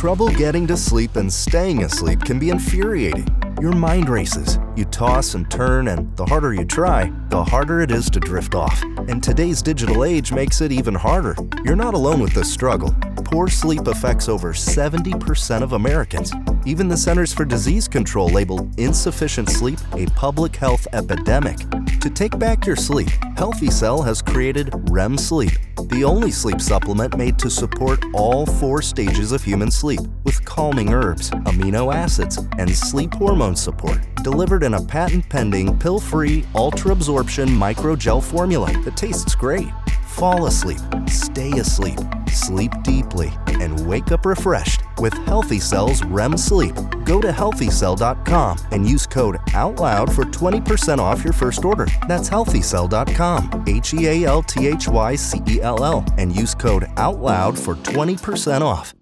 [0.04, 3.26] Trouble getting to sleep and staying asleep can be infuriating.
[3.64, 4.60] Your mind races.
[4.76, 8.56] You toss and turn, and the harder you try, the harder it is to drift
[8.56, 8.84] off.
[9.08, 11.34] And today's digital age makes it even harder.
[11.64, 12.94] You're not alone with this struggle.
[13.24, 16.34] Poor sleep affects over 70% of Americans.
[16.66, 21.58] Even the Centers for Disease Control labeled insufficient sleep a public health epidemic.
[22.02, 23.08] To take back your sleep,
[23.38, 25.54] Healthy Cell has created REM Sleep,
[25.88, 30.94] the only sleep supplement made to support all four stages of human sleep with calming
[30.94, 36.92] herbs, amino acids, and sleep hormone support, delivered in a patent pending pill free ultra
[36.92, 39.70] absorption microgel formula that tastes great.
[40.08, 42.00] Fall asleep, stay asleep,
[42.30, 46.76] sleep deeply, and wake up refreshed with Healthy Cell's REM Sleep.
[47.04, 51.88] Go to healthycell.com and use code OUTLOUD for 20% off your first order.
[52.08, 56.54] That's healthycell.com, H E A L T H Y C E L L, and use
[56.54, 58.94] code OUTLOUD for 20% off.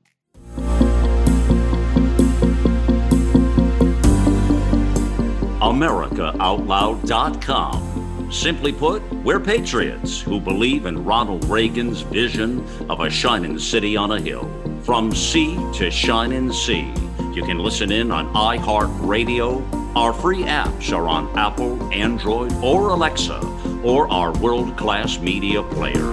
[5.71, 8.29] AmericaOutloud.com.
[8.29, 12.59] Simply put, we're patriots who believe in Ronald Reagan's vision
[12.89, 14.51] of a shining city on a hill.
[14.83, 16.93] From sea to shining sea.
[17.33, 19.95] You can listen in on iHeartRadio.
[19.95, 23.39] Our free apps are on Apple, Android, or Alexa,
[23.81, 26.11] or our world class media player.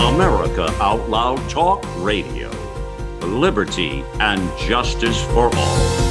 [0.00, 2.47] America Out Loud Talk Radio
[3.28, 6.08] liberty, and justice for all.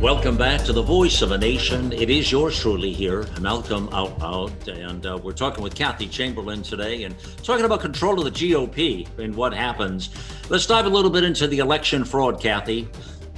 [0.00, 1.92] Welcome back to the Voice of a Nation.
[1.92, 6.62] It is yours truly here, Malcolm Out Loud, and uh, we're talking with Kathy Chamberlain
[6.62, 10.10] today and talking about control of the GOP and what happens.
[10.48, 12.88] Let's dive a little bit into the election fraud, Kathy.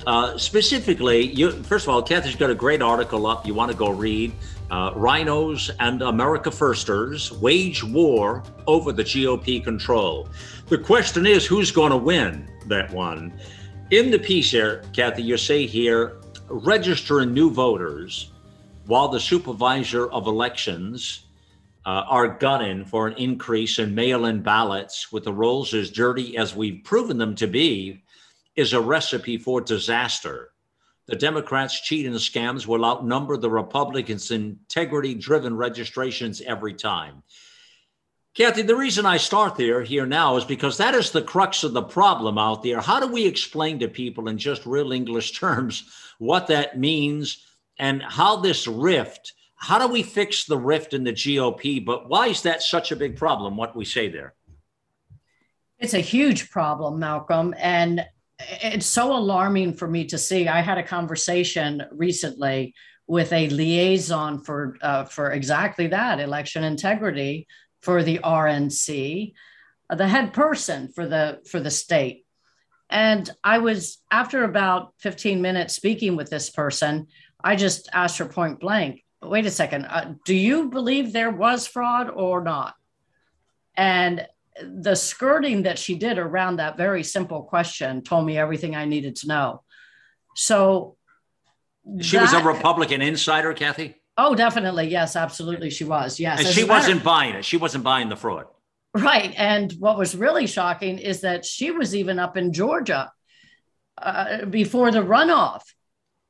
[0.07, 3.77] Uh, specifically, you, first of all, Kathy's got a great article up you want to
[3.77, 4.33] go read.
[4.71, 10.29] Uh, RINOs and America Firsters wage war over the GOP control.
[10.69, 13.39] The question is, who's going to win that one?
[13.91, 16.17] In the piece here, Kathy, you say here,
[16.49, 18.33] registering new voters
[18.87, 21.27] while the supervisor of elections
[21.85, 26.37] uh, are gunning for an increase in mail in ballots with the rolls as dirty
[26.37, 28.02] as we've proven them to be
[28.57, 30.51] is a recipe for disaster.
[31.07, 37.23] The Democrats' cheating scams will outnumber the Republicans' integrity driven registrations every time.
[38.35, 41.75] Kathy, the reason I start there here now is because that is the crux of
[41.75, 42.81] the problem out there.
[42.81, 45.85] How do we explain to people in just real English terms
[46.19, 47.45] what that means
[47.79, 51.85] and how this rift, how do we fix the rift in the GOP?
[51.85, 54.35] But why is that such a big problem, what we say there?
[55.79, 57.55] It's a huge problem, Malcolm.
[57.59, 58.07] And
[58.39, 60.49] it's so alarming for me to see.
[60.49, 62.75] I had a conversation recently
[63.07, 67.47] with a liaison for uh, for exactly that election integrity
[67.81, 69.33] for the RNC,
[69.91, 72.25] uh, the head person for the for the state.
[72.91, 77.09] And I was after about 15 minutes speaking with this person,
[77.43, 81.67] I just asked her point blank, "Wait a second, uh, do you believe there was
[81.67, 82.75] fraud or not?"
[83.75, 84.27] And
[84.61, 89.17] the skirting that she did around that very simple question told me everything I needed
[89.17, 89.63] to know.
[90.37, 90.97] So
[92.01, 93.97] she that, was a Republican insider, Kathy.
[94.17, 94.89] Oh, definitely.
[94.89, 95.71] Yes, absolutely.
[95.71, 96.21] She was.
[96.21, 96.41] Yes.
[96.41, 97.45] And she wasn't buying it.
[97.45, 98.47] She wasn't buying the fraud.
[98.95, 99.33] Right.
[99.37, 103.11] And what was really shocking is that she was even up in Georgia
[103.97, 105.63] uh, before the runoff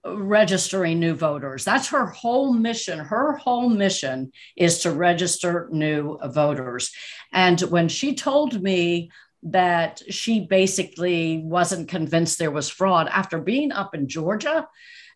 [0.05, 1.64] registering new voters.
[1.64, 2.98] That's her whole mission.
[2.98, 6.92] Her whole mission is to register new voters.
[7.32, 9.11] And when she told me
[9.44, 14.68] that she basically wasn't convinced there was fraud after being up in Georgia,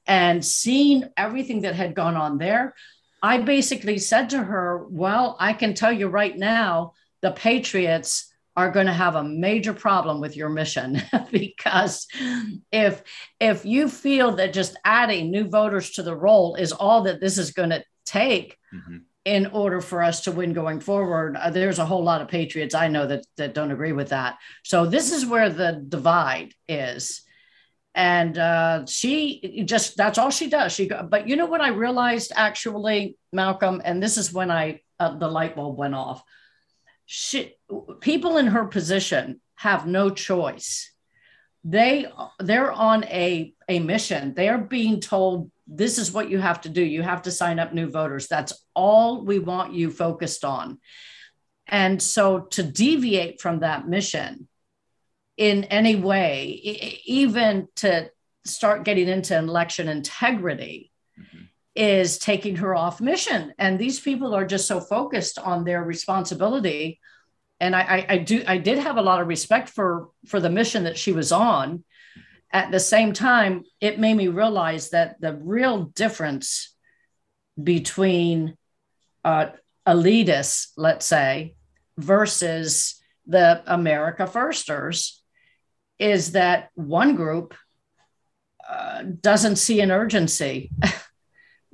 [0.06, 2.74] and seeing everything that had gone on there,
[3.22, 8.70] I basically said to her, Well, I can tell you right now, the Patriots are
[8.70, 11.02] going to have a major problem with your mission.
[11.30, 12.06] Because
[12.72, 13.02] if
[13.40, 17.36] if you feel that just adding new voters to the roll is all that this
[17.36, 18.98] is going to take mm-hmm.
[19.24, 22.74] in order for us to win going forward uh, there's a whole lot of patriots
[22.74, 24.38] i know that that don't agree with that.
[24.62, 27.22] So this is where the divide is.
[27.94, 30.72] And uh, she just that's all she does.
[30.72, 33.82] She but you know what i realized actually malcolm?
[33.84, 36.22] And this is when i uh, the light bulb went off
[37.06, 37.54] she
[38.00, 40.92] people in her position have no choice.
[41.64, 42.06] They
[42.38, 44.34] they're on a a mission.
[44.34, 46.82] They're being told this is what you have to do.
[46.82, 48.28] You have to sign up new voters.
[48.28, 50.78] That's all we want you focused on.
[51.66, 54.46] And so to deviate from that mission
[55.36, 56.46] in any way,
[57.04, 58.10] even to
[58.44, 60.92] start getting into election integrity.
[61.76, 63.52] Is taking her off mission.
[63.58, 67.00] And these people are just so focused on their responsibility.
[67.60, 70.50] And I, I, I do I did have a lot of respect for for the
[70.50, 71.84] mission that she was on.
[72.52, 76.74] At the same time, it made me realize that the real difference
[77.62, 78.56] between
[79.24, 79.48] uh,
[79.86, 81.56] elitists, let's say,
[81.98, 85.22] versus the America Firsters
[85.98, 87.54] is that one group
[88.68, 90.70] uh, doesn't see an urgency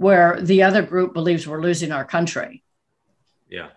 [0.03, 2.62] where the other group believes we're losing our country.
[3.48, 3.68] Yeah.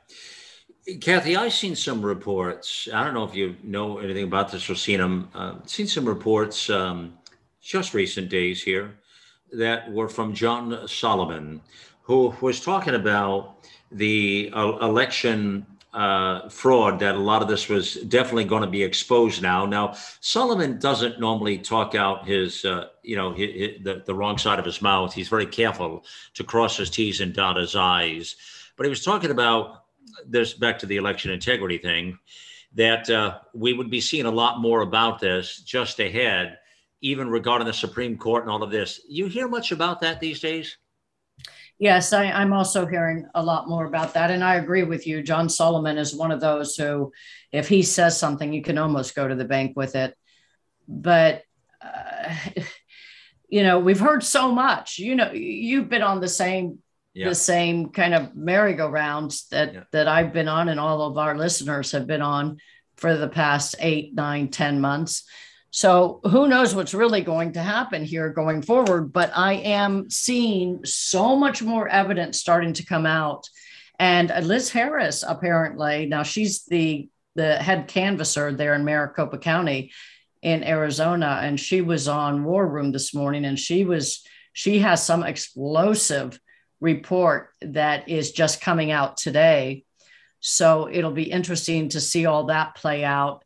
[1.00, 2.90] Kathy, I've seen some reports.
[2.94, 5.30] I don't know if you know anything about this or seen them.
[5.34, 7.18] Uh, seen some reports um,
[7.62, 8.96] just recent days here
[9.52, 11.62] that were from John Solomon,
[12.02, 15.66] who was talking about the uh, election
[15.96, 19.66] uh, fraud that a lot of this was definitely going to be exposed now.
[19.66, 24.38] Now, Solomon doesn't normally talk out his, uh, you know, his, his, the, the wrong
[24.38, 25.14] side of his mouth.
[25.14, 28.36] He's very careful to cross his T's and dot his I's.
[28.76, 29.86] But he was talking about
[30.28, 32.20] this back to the election integrity thing
[32.74, 36.58] that uh, we would be seeing a lot more about this just ahead,
[37.00, 39.00] even regarding the Supreme Court and all of this.
[39.08, 40.76] You hear much about that these days?
[41.78, 44.32] Yes, I, am also hearing a lot more about that.
[44.32, 45.22] And I agree with you.
[45.22, 47.12] John Solomon is one of those who,
[47.52, 50.16] if he says something, you can almost go to the bank with it.
[50.88, 51.44] But
[51.82, 52.34] uh,
[53.50, 55.00] you know, we've heard so much.
[55.00, 56.80] You know, you've been on the same
[57.14, 57.30] yeah.
[57.30, 59.84] the same kind of merry-go-rounds that yeah.
[59.92, 62.58] that I've been on, and all of our listeners have been on
[62.98, 65.24] for the past eight, nine, ten months.
[65.76, 69.12] So who knows what's really going to happen here going forward?
[69.12, 73.50] But I am seeing so much more evidence starting to come out.
[74.00, 79.92] And Liz Harris, apparently, now she's the the head canvasser there in Maricopa County
[80.42, 84.24] in Arizona, and she was on War Room this morning, and she was
[84.54, 86.40] she has some explosive
[86.80, 89.84] report that is just coming out today.
[90.40, 93.44] So it'll be interesting to see all that play out.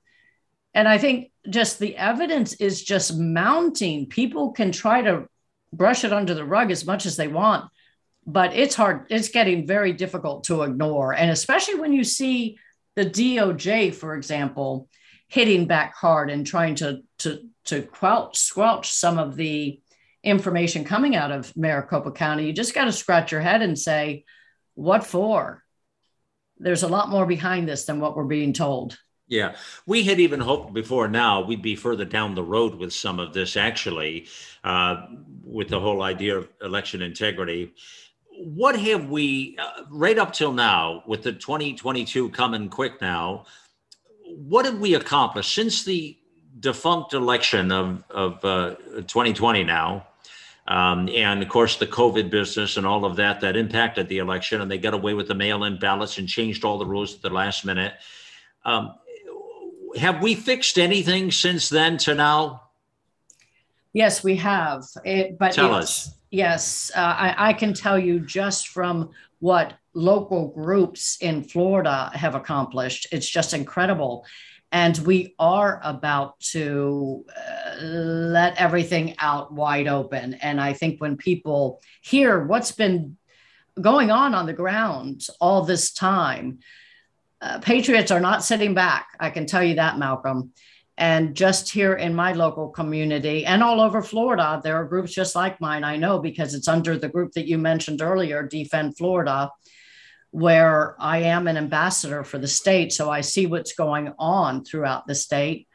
[0.76, 4.08] And I think just the evidence is just mounting.
[4.08, 5.28] People can try to
[5.74, 7.70] brush it under the rug as much as they want,
[8.26, 9.06] but it's hard.
[9.10, 11.14] It's getting very difficult to ignore.
[11.14, 12.58] And especially when you see
[12.96, 14.88] the DOJ, for example,
[15.28, 19.80] hitting back hard and trying to to to squelch squelch some of the
[20.24, 24.26] information coming out of Maricopa County, you just got to scratch your head and say,
[24.76, 25.64] what for?
[26.58, 28.98] There's a lot more behind this than what we're being told.
[29.30, 29.56] Yeah,
[29.86, 33.32] we had even hoped before now we'd be further down the road with some of
[33.32, 34.26] this, actually,
[34.64, 35.06] uh,
[35.44, 37.74] with the whole idea of election integrity.
[38.40, 43.46] What have we, uh, right up till now, with the 2022 coming quick now,
[44.26, 46.18] what have we accomplished since the
[46.60, 50.08] defunct election of, of uh, 2020 now?
[50.68, 54.62] Um, and of course, the COVID business and all of that that impacted the election,
[54.62, 57.30] and they got away with the mail-in ballots and changed all the rules at the
[57.30, 57.94] last minute.
[58.66, 58.96] Um,
[59.98, 62.64] have we fixed anything since then to now?
[63.94, 64.84] Yes, we have.
[65.04, 66.12] It, but tell us.
[66.32, 69.10] Yes, uh, I, I can tell you just from
[69.40, 73.08] what local groups in Florida have accomplished.
[73.12, 74.26] It's just incredible.
[74.72, 80.36] And we are about to uh, let everything out wide open.
[80.36, 83.18] And I think when people hear what's been
[83.82, 86.60] going on on the ground all this time,
[87.42, 89.08] uh, patriots are not sitting back.
[89.20, 90.52] I can tell you that, Malcolm.
[90.98, 95.34] And just here in my local community and all over Florida, there are groups just
[95.34, 95.86] like mine.
[95.86, 99.50] I know because it's under the group that you mentioned earlier, Defend Florida
[100.32, 102.92] where I am an ambassador for the state.
[102.92, 105.68] So I see what's going on throughout the state.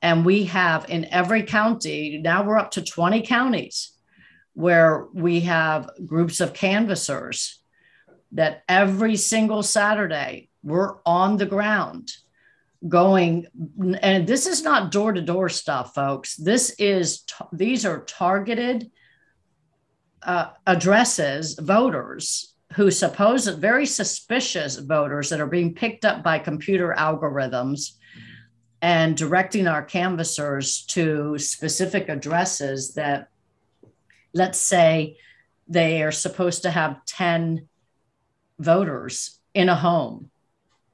[0.00, 3.92] And we have in every county, now we're up to 20 counties
[4.54, 7.60] where we have groups of canvassers
[8.32, 12.12] that every single Saturday we're on the ground
[12.86, 13.46] going
[14.02, 16.36] and this is not door to door stuff folks.
[16.36, 18.90] This is these are targeted
[20.22, 26.94] uh, addresses voters who suppose very suspicious voters that are being picked up by computer
[26.96, 27.92] algorithms
[28.80, 33.28] and directing our canvassers to specific addresses that,
[34.32, 35.16] let's say,
[35.66, 37.66] they are supposed to have 10
[38.58, 40.30] voters in a home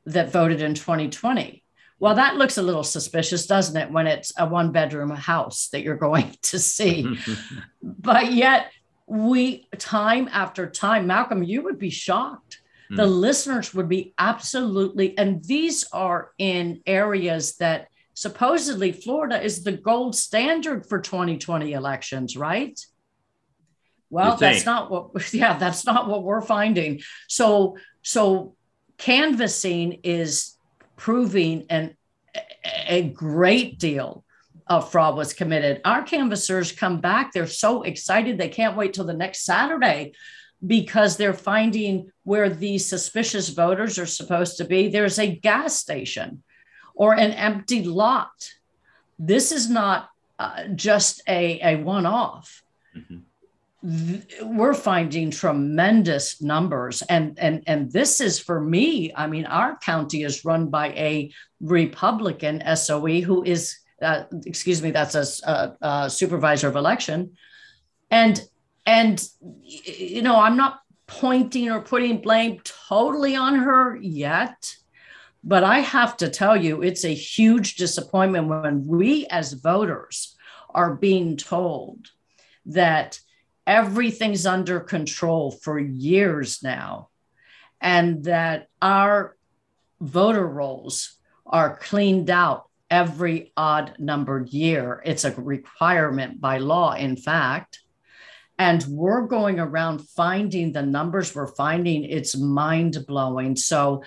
[0.07, 1.63] that voted in 2020.
[1.99, 5.83] Well, that looks a little suspicious, doesn't it, when it's a one bedroom house that
[5.83, 7.19] you're going to see?
[7.83, 8.71] but yet,
[9.07, 12.61] we time after time, Malcolm, you would be shocked.
[12.91, 12.97] Mm.
[12.97, 19.73] The listeners would be absolutely, and these are in areas that supposedly Florida is the
[19.73, 22.79] gold standard for 2020 elections, right?
[24.11, 27.01] Well, that's not what, yeah, that's not what we're finding.
[27.29, 28.54] So, so
[28.99, 30.57] canvassing is
[30.97, 31.97] proving an,
[32.87, 34.25] a great deal
[34.67, 35.81] of fraud was committed.
[35.85, 40.13] Our canvassers come back, they're so excited, they can't wait till the next Saturday
[40.67, 44.89] because they're finding where these suspicious voters are supposed to be.
[44.89, 46.43] There's a gas station
[46.95, 48.33] or an empty lot.
[49.19, 52.63] This is not uh, just a, a one off.
[52.97, 53.19] Mm-hmm
[54.43, 60.23] we're finding tremendous numbers and and and this is for me i mean our county
[60.23, 61.31] is run by a
[61.61, 67.37] republican soe who is uh, excuse me, that's a, a, a supervisor of election,
[68.11, 68.41] and
[68.87, 74.75] and you know I'm not pointing or putting blame totally on her yet.
[75.47, 80.37] But I have to tell you, it's a huge disappointment when we as voters
[80.71, 82.09] are being told
[82.67, 83.21] that
[83.67, 87.09] everything's under control for years now
[87.81, 89.37] and that our
[90.01, 95.03] voter rolls are cleaned out every odd numbered year.
[95.05, 97.81] It's a requirement by law, in fact.
[98.59, 102.05] And we're going around finding the numbers we're finding.
[102.05, 103.57] It's mind blowing.
[103.57, 104.03] So,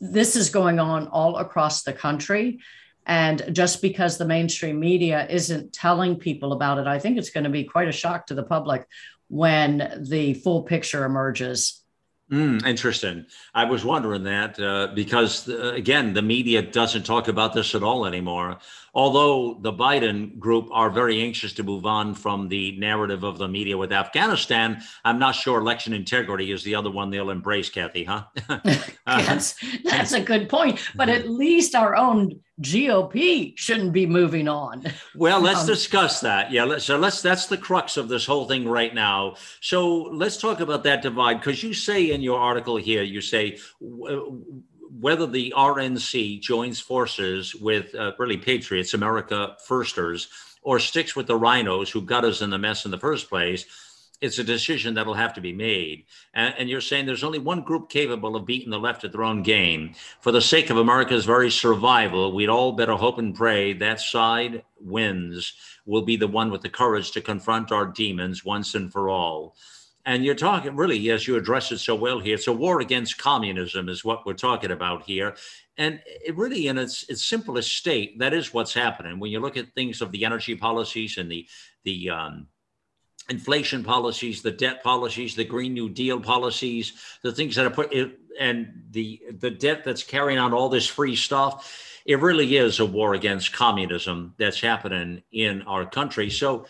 [0.00, 2.60] this is going on all across the country.
[3.06, 7.44] And just because the mainstream media isn't telling people about it, I think it's going
[7.44, 8.86] to be quite a shock to the public
[9.28, 11.82] when the full picture emerges.
[12.30, 13.26] Mm, interesting.
[13.54, 17.84] I was wondering that uh, because, the, again, the media doesn't talk about this at
[17.84, 18.58] all anymore.
[18.92, 23.46] Although the Biden group are very anxious to move on from the narrative of the
[23.46, 28.02] media with Afghanistan, I'm not sure election integrity is the other one they'll embrace, Kathy,
[28.02, 28.24] huh?
[29.06, 29.54] yes,
[29.84, 30.80] that's a good point.
[30.96, 34.84] But at least our own GOP shouldn't be moving on.
[35.14, 36.50] Well, let's um, discuss that.
[36.52, 39.36] Yeah, so let's that's the crux of this whole thing right now.
[39.60, 43.58] So let's talk about that divide because you say in your article here, you say
[43.80, 50.28] whether the RNC joins forces with uh, really patriots, America firsters,
[50.62, 53.66] or sticks with the RINOs who got us in the mess in the first place
[54.20, 56.04] it's a decision that'll have to be made.
[56.34, 59.22] And, and, you're saying there's only one group capable of beating the left at their
[59.22, 59.94] own game.
[60.20, 64.62] For the sake of America's very survival, we'd all better hope and pray that side
[64.80, 65.52] wins,
[65.84, 69.54] will be the one with the courage to confront our demons once and for all.
[70.04, 73.18] And you're talking really, as you address it so well here, it's a war against
[73.18, 75.34] communism, is what we're talking about here.
[75.78, 79.18] And it really, in its, its simplest state, that is what's happening.
[79.18, 81.46] When you look at things of the energy policies and the
[81.84, 82.46] the um,
[83.28, 87.92] inflation policies, the debt policies, the Green New Deal policies, the things that are put
[87.92, 92.00] it, and the the debt that's carrying on all this free stuff.
[92.04, 96.30] It really is a war against communism that's happening in our country.
[96.30, 96.66] So,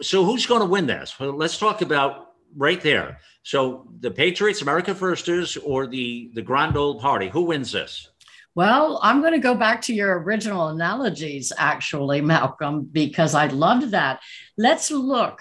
[0.00, 1.18] so who's going to win this?
[1.18, 3.18] Well, let's talk about right there.
[3.42, 7.28] So the Patriots, America Firsters, or the the Grand Old Party?
[7.28, 8.08] Who wins this?
[8.54, 13.92] Well, I'm going to go back to your original analogies, actually, Malcolm, because I loved
[13.92, 14.20] that.
[14.58, 15.40] Let's look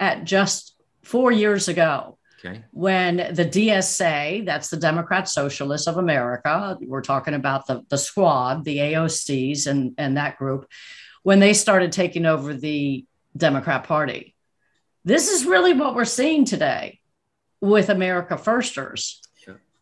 [0.00, 2.18] at just four years ago.
[2.44, 2.64] Okay.
[2.70, 8.64] When the DSA, that's the Democrat Socialists of America, we're talking about the, the squad,
[8.64, 10.66] the AOCs and, and that group,
[11.22, 13.04] when they started taking over the
[13.36, 14.34] Democrat Party.
[15.04, 17.00] This is really what we're seeing today
[17.60, 19.20] with America Firsters.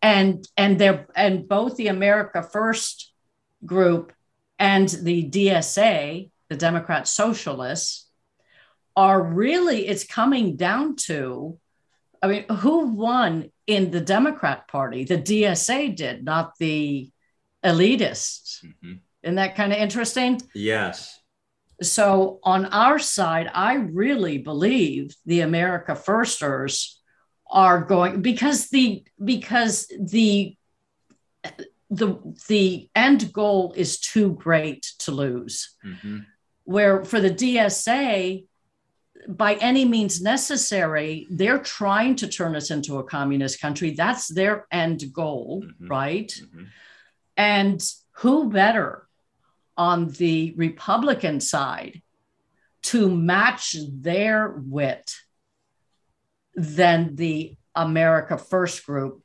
[0.03, 3.13] And and they're and both the America First
[3.65, 4.13] group
[4.59, 8.08] and the DSA, the Democrat Socialists,
[8.99, 11.57] are really it's coming down to
[12.21, 15.05] I mean, who won in the Democrat Party?
[15.05, 17.11] The DSA did, not the
[17.65, 18.65] elitists.
[18.65, 18.95] Mm-hmm.
[19.23, 20.41] Isn't that kind of interesting?
[20.53, 21.17] Yes.
[21.81, 27.01] So on our side, I really believe the America Firsters
[27.49, 30.57] are going because the because the
[31.89, 32.19] the
[32.49, 35.77] the end goal is too great to lose.
[35.87, 36.19] Mm-hmm.
[36.65, 38.45] Where for the DSA,
[39.29, 43.91] by any means necessary, they're trying to turn us into a communist country.
[43.91, 45.87] That's their end goal, mm-hmm.
[45.87, 46.29] right?
[46.29, 46.65] Mm-hmm.
[47.37, 49.07] And who better
[49.77, 52.03] on the Republican side
[52.85, 55.15] to match their wit
[56.55, 59.23] than the America First group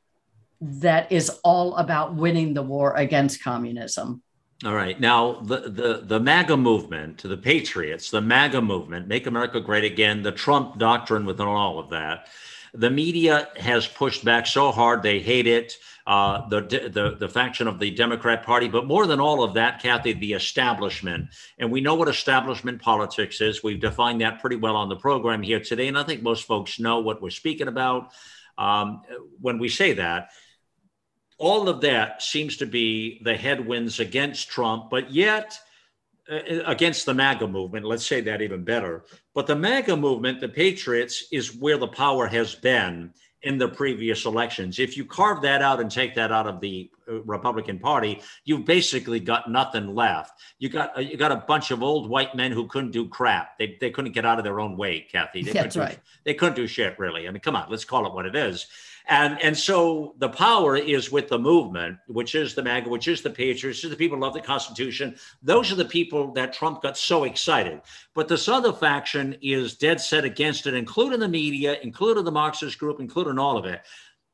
[0.59, 4.22] that is all about winning the war against communism?
[4.65, 4.97] All right.
[4.97, 10.23] Now, the, the, the MAGA movement, the Patriots, the MAGA movement, Make America Great Again,
[10.23, 12.27] the Trump doctrine within all of that,
[12.73, 15.03] the media has pushed back so hard.
[15.03, 15.77] They hate it.
[16.07, 19.81] Uh, the, the, the faction of the Democrat Party, but more than all of that,
[19.81, 21.29] Kathy, the establishment.
[21.57, 23.63] And we know what establishment politics is.
[23.63, 25.87] We've defined that pretty well on the program here today.
[25.87, 28.11] And I think most folks know what we're speaking about
[28.57, 29.01] um,
[29.39, 30.29] when we say that
[31.43, 35.59] all of that seems to be the headwinds against Trump, but yet
[36.31, 37.85] uh, against the MAGA movement.
[37.85, 39.03] Let's say that even better.
[39.35, 44.25] But the MAGA movement, the Patriots, is where the power has been in the previous
[44.25, 44.79] elections.
[44.79, 48.63] If you carve that out and take that out of the uh, Republican Party, you've
[48.63, 50.39] basically got nothing left.
[50.59, 53.57] You got uh, you got a bunch of old white men who couldn't do crap.
[53.59, 55.43] They, they couldn't get out of their own way, Kathy.
[55.43, 55.95] They That's right.
[55.95, 57.27] Do, they couldn't do shit really.
[57.27, 58.65] I mean, come on, let's call it what it is.
[59.07, 63.21] And and so the power is with the movement, which is the MAGA, which is
[63.21, 65.15] the Patriots, is the people who love the Constitution.
[65.41, 67.81] Those are the people that Trump got so excited.
[68.13, 72.77] But this other faction is dead set against it, including the media, including the Marxist
[72.79, 73.81] group, including all of it.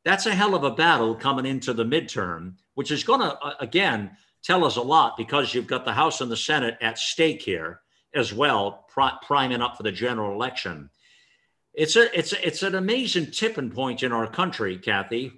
[0.06, 3.56] That's a hell of a battle coming into the midterm, which is going to, uh,
[3.60, 4.12] again,
[4.44, 7.82] tell us a lot because you've got the House and the Senate at stake here
[8.14, 8.86] as well,
[9.24, 10.90] priming up for the general election.
[11.74, 15.34] It's a it's a, it's an amazing tipping point in our country, Kathy.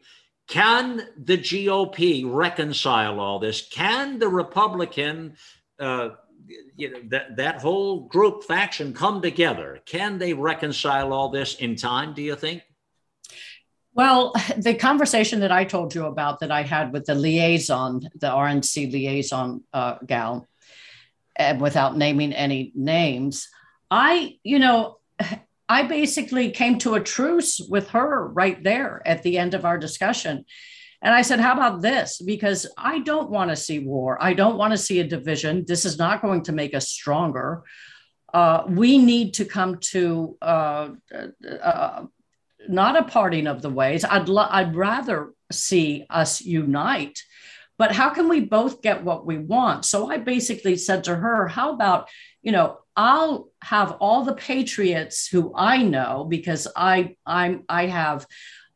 [0.47, 3.67] Can the GOP reconcile all this?
[3.69, 5.35] Can the Republican,
[5.79, 6.09] uh,
[6.75, 9.79] you know, that that whole group faction come together?
[9.85, 12.13] Can they reconcile all this in time?
[12.13, 12.63] Do you think?
[13.93, 18.27] Well, the conversation that I told you about that I had with the liaison, the
[18.27, 20.47] RNC liaison uh, gal,
[21.35, 23.49] and without naming any names,
[23.89, 24.97] I, you know,
[25.71, 29.77] I basically came to a truce with her right there at the end of our
[29.77, 30.43] discussion.
[31.01, 32.21] And I said, How about this?
[32.21, 34.17] Because I don't want to see war.
[34.21, 35.63] I don't want to see a division.
[35.65, 37.63] This is not going to make us stronger.
[38.33, 40.89] Uh, we need to come to uh,
[41.63, 42.03] uh,
[42.67, 44.03] not a parting of the ways.
[44.03, 47.17] I'd, lo- I'd rather see us unite.
[47.77, 49.85] But how can we both get what we want?
[49.85, 52.09] So I basically said to her, How about,
[52.41, 58.27] you know, I'll have all the patriots who I know because I I'm I have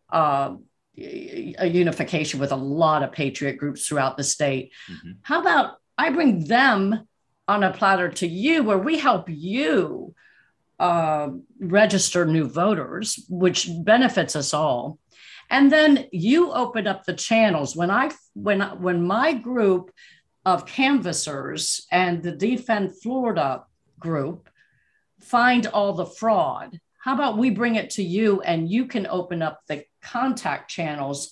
[0.09, 0.55] uh,
[0.97, 4.71] a unification with a lot of patriot groups throughout the state.
[4.91, 5.11] Mm-hmm.
[5.21, 7.07] How about I bring them
[7.47, 10.15] on a platter to you where we help you
[10.80, 14.97] uh, register new voters, which benefits us all.
[15.51, 17.76] And then you open up the channels.
[17.76, 19.91] When I when when my group
[20.43, 23.63] of canvassers and the Defend Florida
[24.00, 24.50] group
[25.22, 29.41] find all the fraud, how about we bring it to you and you can open
[29.41, 31.32] up the contact channels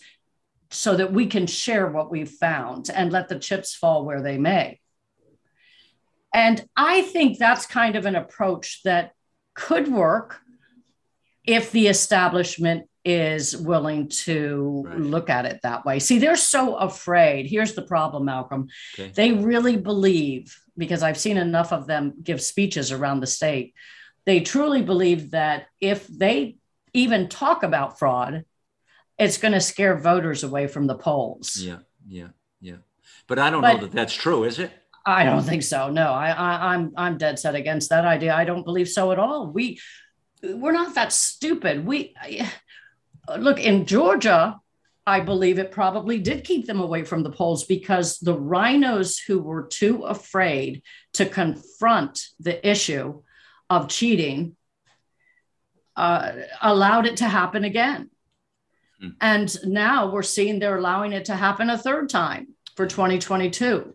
[0.72, 4.38] so that we can share what we've found and let the chips fall where they
[4.38, 4.80] may.
[6.34, 9.12] And I think that's kind of an approach that
[9.54, 10.40] could work
[11.44, 14.98] if the establishment is willing to right.
[14.98, 16.00] look at it that way.
[16.00, 17.46] See, they're so afraid.
[17.48, 18.70] Here's the problem, Malcolm.
[18.94, 19.12] Okay.
[19.14, 23.74] They really believe, because I've seen enough of them give speeches around the state,
[24.26, 26.58] they truly believe that if they
[26.94, 28.46] even talk about fraud,
[29.20, 31.58] it's going to scare voters away from the polls.
[31.58, 32.30] Yeah, yeah,
[32.62, 32.78] yeah.
[33.28, 34.72] But I don't but, know that that's true, is it?
[35.06, 35.90] I don't think so.
[35.90, 38.34] No, I, I I'm I'm dead set against that idea.
[38.34, 39.52] I don't believe so at all.
[39.52, 39.80] We
[40.42, 41.86] we're not that stupid.
[41.86, 42.16] We
[43.38, 44.60] look in Georgia.
[45.06, 49.40] I believe it probably did keep them away from the polls because the RINOs who
[49.40, 50.82] were too afraid
[51.14, 53.22] to confront the issue
[53.70, 54.56] of cheating
[55.98, 58.10] uh, allowed it to happen again.
[59.02, 59.10] Hmm.
[59.20, 63.94] And now we're seeing they're allowing it to happen a third time for 2022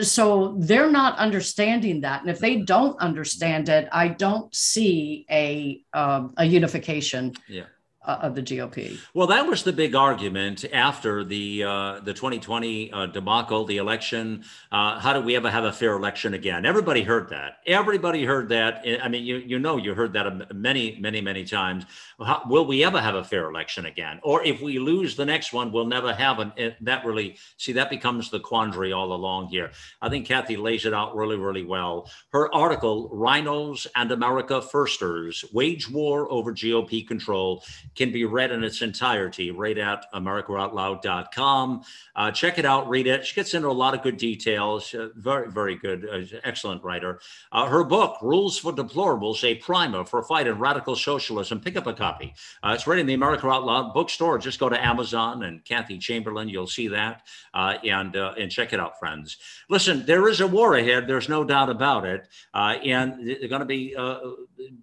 [0.00, 5.82] so they're not understanding that and if they don't understand it i don't see a
[5.92, 7.64] um, a unification yeah
[8.04, 8.98] of the GOP.
[9.14, 14.44] Well, that was the big argument after the uh, the 2020 uh, debacle, the election.
[14.70, 16.66] Uh, how do we ever have a fair election again?
[16.66, 17.58] Everybody heard that.
[17.66, 18.84] Everybody heard that.
[19.02, 21.84] I mean, you you know, you heard that many, many, many times.
[22.24, 24.20] How, will we ever have a fair election again?
[24.22, 26.52] Or if we lose the next one, we'll never have an.
[26.56, 29.70] Eh, that really see that becomes the quandary all along here.
[30.00, 32.10] I think Kathy lays it out really, really well.
[32.32, 37.62] Her article, "RINOs and America Firsters: Wage War Over GOP Control."
[37.94, 41.82] Can be read in its entirety right at americaoutloud.com.
[42.14, 43.24] Uh, check it out, read it.
[43.26, 44.94] She gets into a lot of good details.
[44.94, 47.20] Uh, very, very good, uh, excellent writer.
[47.50, 51.60] Uh, her book, Rules for Deplorables, a primer for fight in radical socialism.
[51.60, 52.34] Pick up a copy.
[52.62, 54.38] Uh, it's right in the America Out Loud bookstore.
[54.38, 56.48] Just go to Amazon and Kathy Chamberlain.
[56.48, 57.22] You'll see that.
[57.54, 59.38] Uh, and, and check it out, friends.
[59.68, 61.06] Listen, there is a war ahead.
[61.06, 62.28] There's no doubt about it.
[62.54, 63.94] and they're going to be,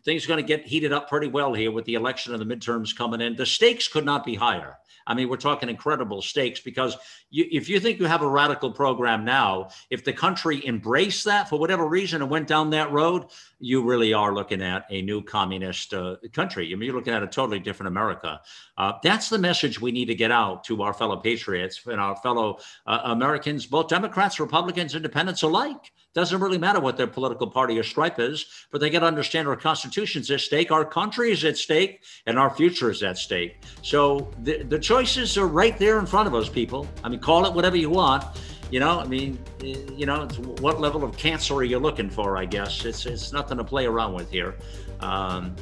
[0.04, 2.56] things are going to get heated up pretty well here with the election and the
[2.56, 3.36] midterms coming in.
[3.36, 4.78] The stakes could not be higher.
[5.10, 6.96] I mean, we're talking incredible stakes because
[7.32, 11.50] you, if you think you have a radical program now, if the country embraced that
[11.50, 13.26] for whatever reason and went down that road,
[13.60, 16.72] you really are looking at a new communist uh, country.
[16.72, 18.40] I mean, you're looking at a totally different America.
[18.78, 22.16] Uh, that's the message we need to get out to our fellow patriots and our
[22.18, 25.92] fellow uh, Americans, both Democrats, Republicans, Independents alike.
[26.16, 29.48] Doesn't really matter what their political party or stripe is, but they got to understand
[29.48, 33.64] our Constitution's at stake, our country is at stake, and our future is at stake.
[33.84, 36.88] So the, the choices are right there in front of us, people.
[37.04, 38.24] I mean, call it whatever you want.
[38.72, 40.28] You know, I mean, you know,
[40.62, 42.38] what level of cancer are you looking for?
[42.38, 44.56] I guess it's it's nothing to play around with here.
[45.00, 45.56] Um,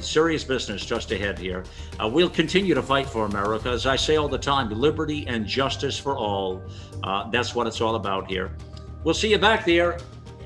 [0.00, 1.64] serious business just ahead here.
[2.00, 5.46] Uh, we'll continue to fight for America, as I say all the time: liberty and
[5.46, 6.62] justice for all.
[7.02, 8.52] Uh, that's what it's all about here.
[9.04, 9.98] We'll see you back there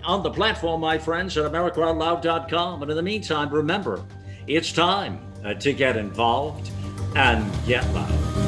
[0.04, 2.82] on the platform, my friends, at AmericaOutloud.com.
[2.82, 4.04] And in the meantime, remember,
[4.48, 6.70] it's time uh, to get involved
[7.14, 8.47] and get loud.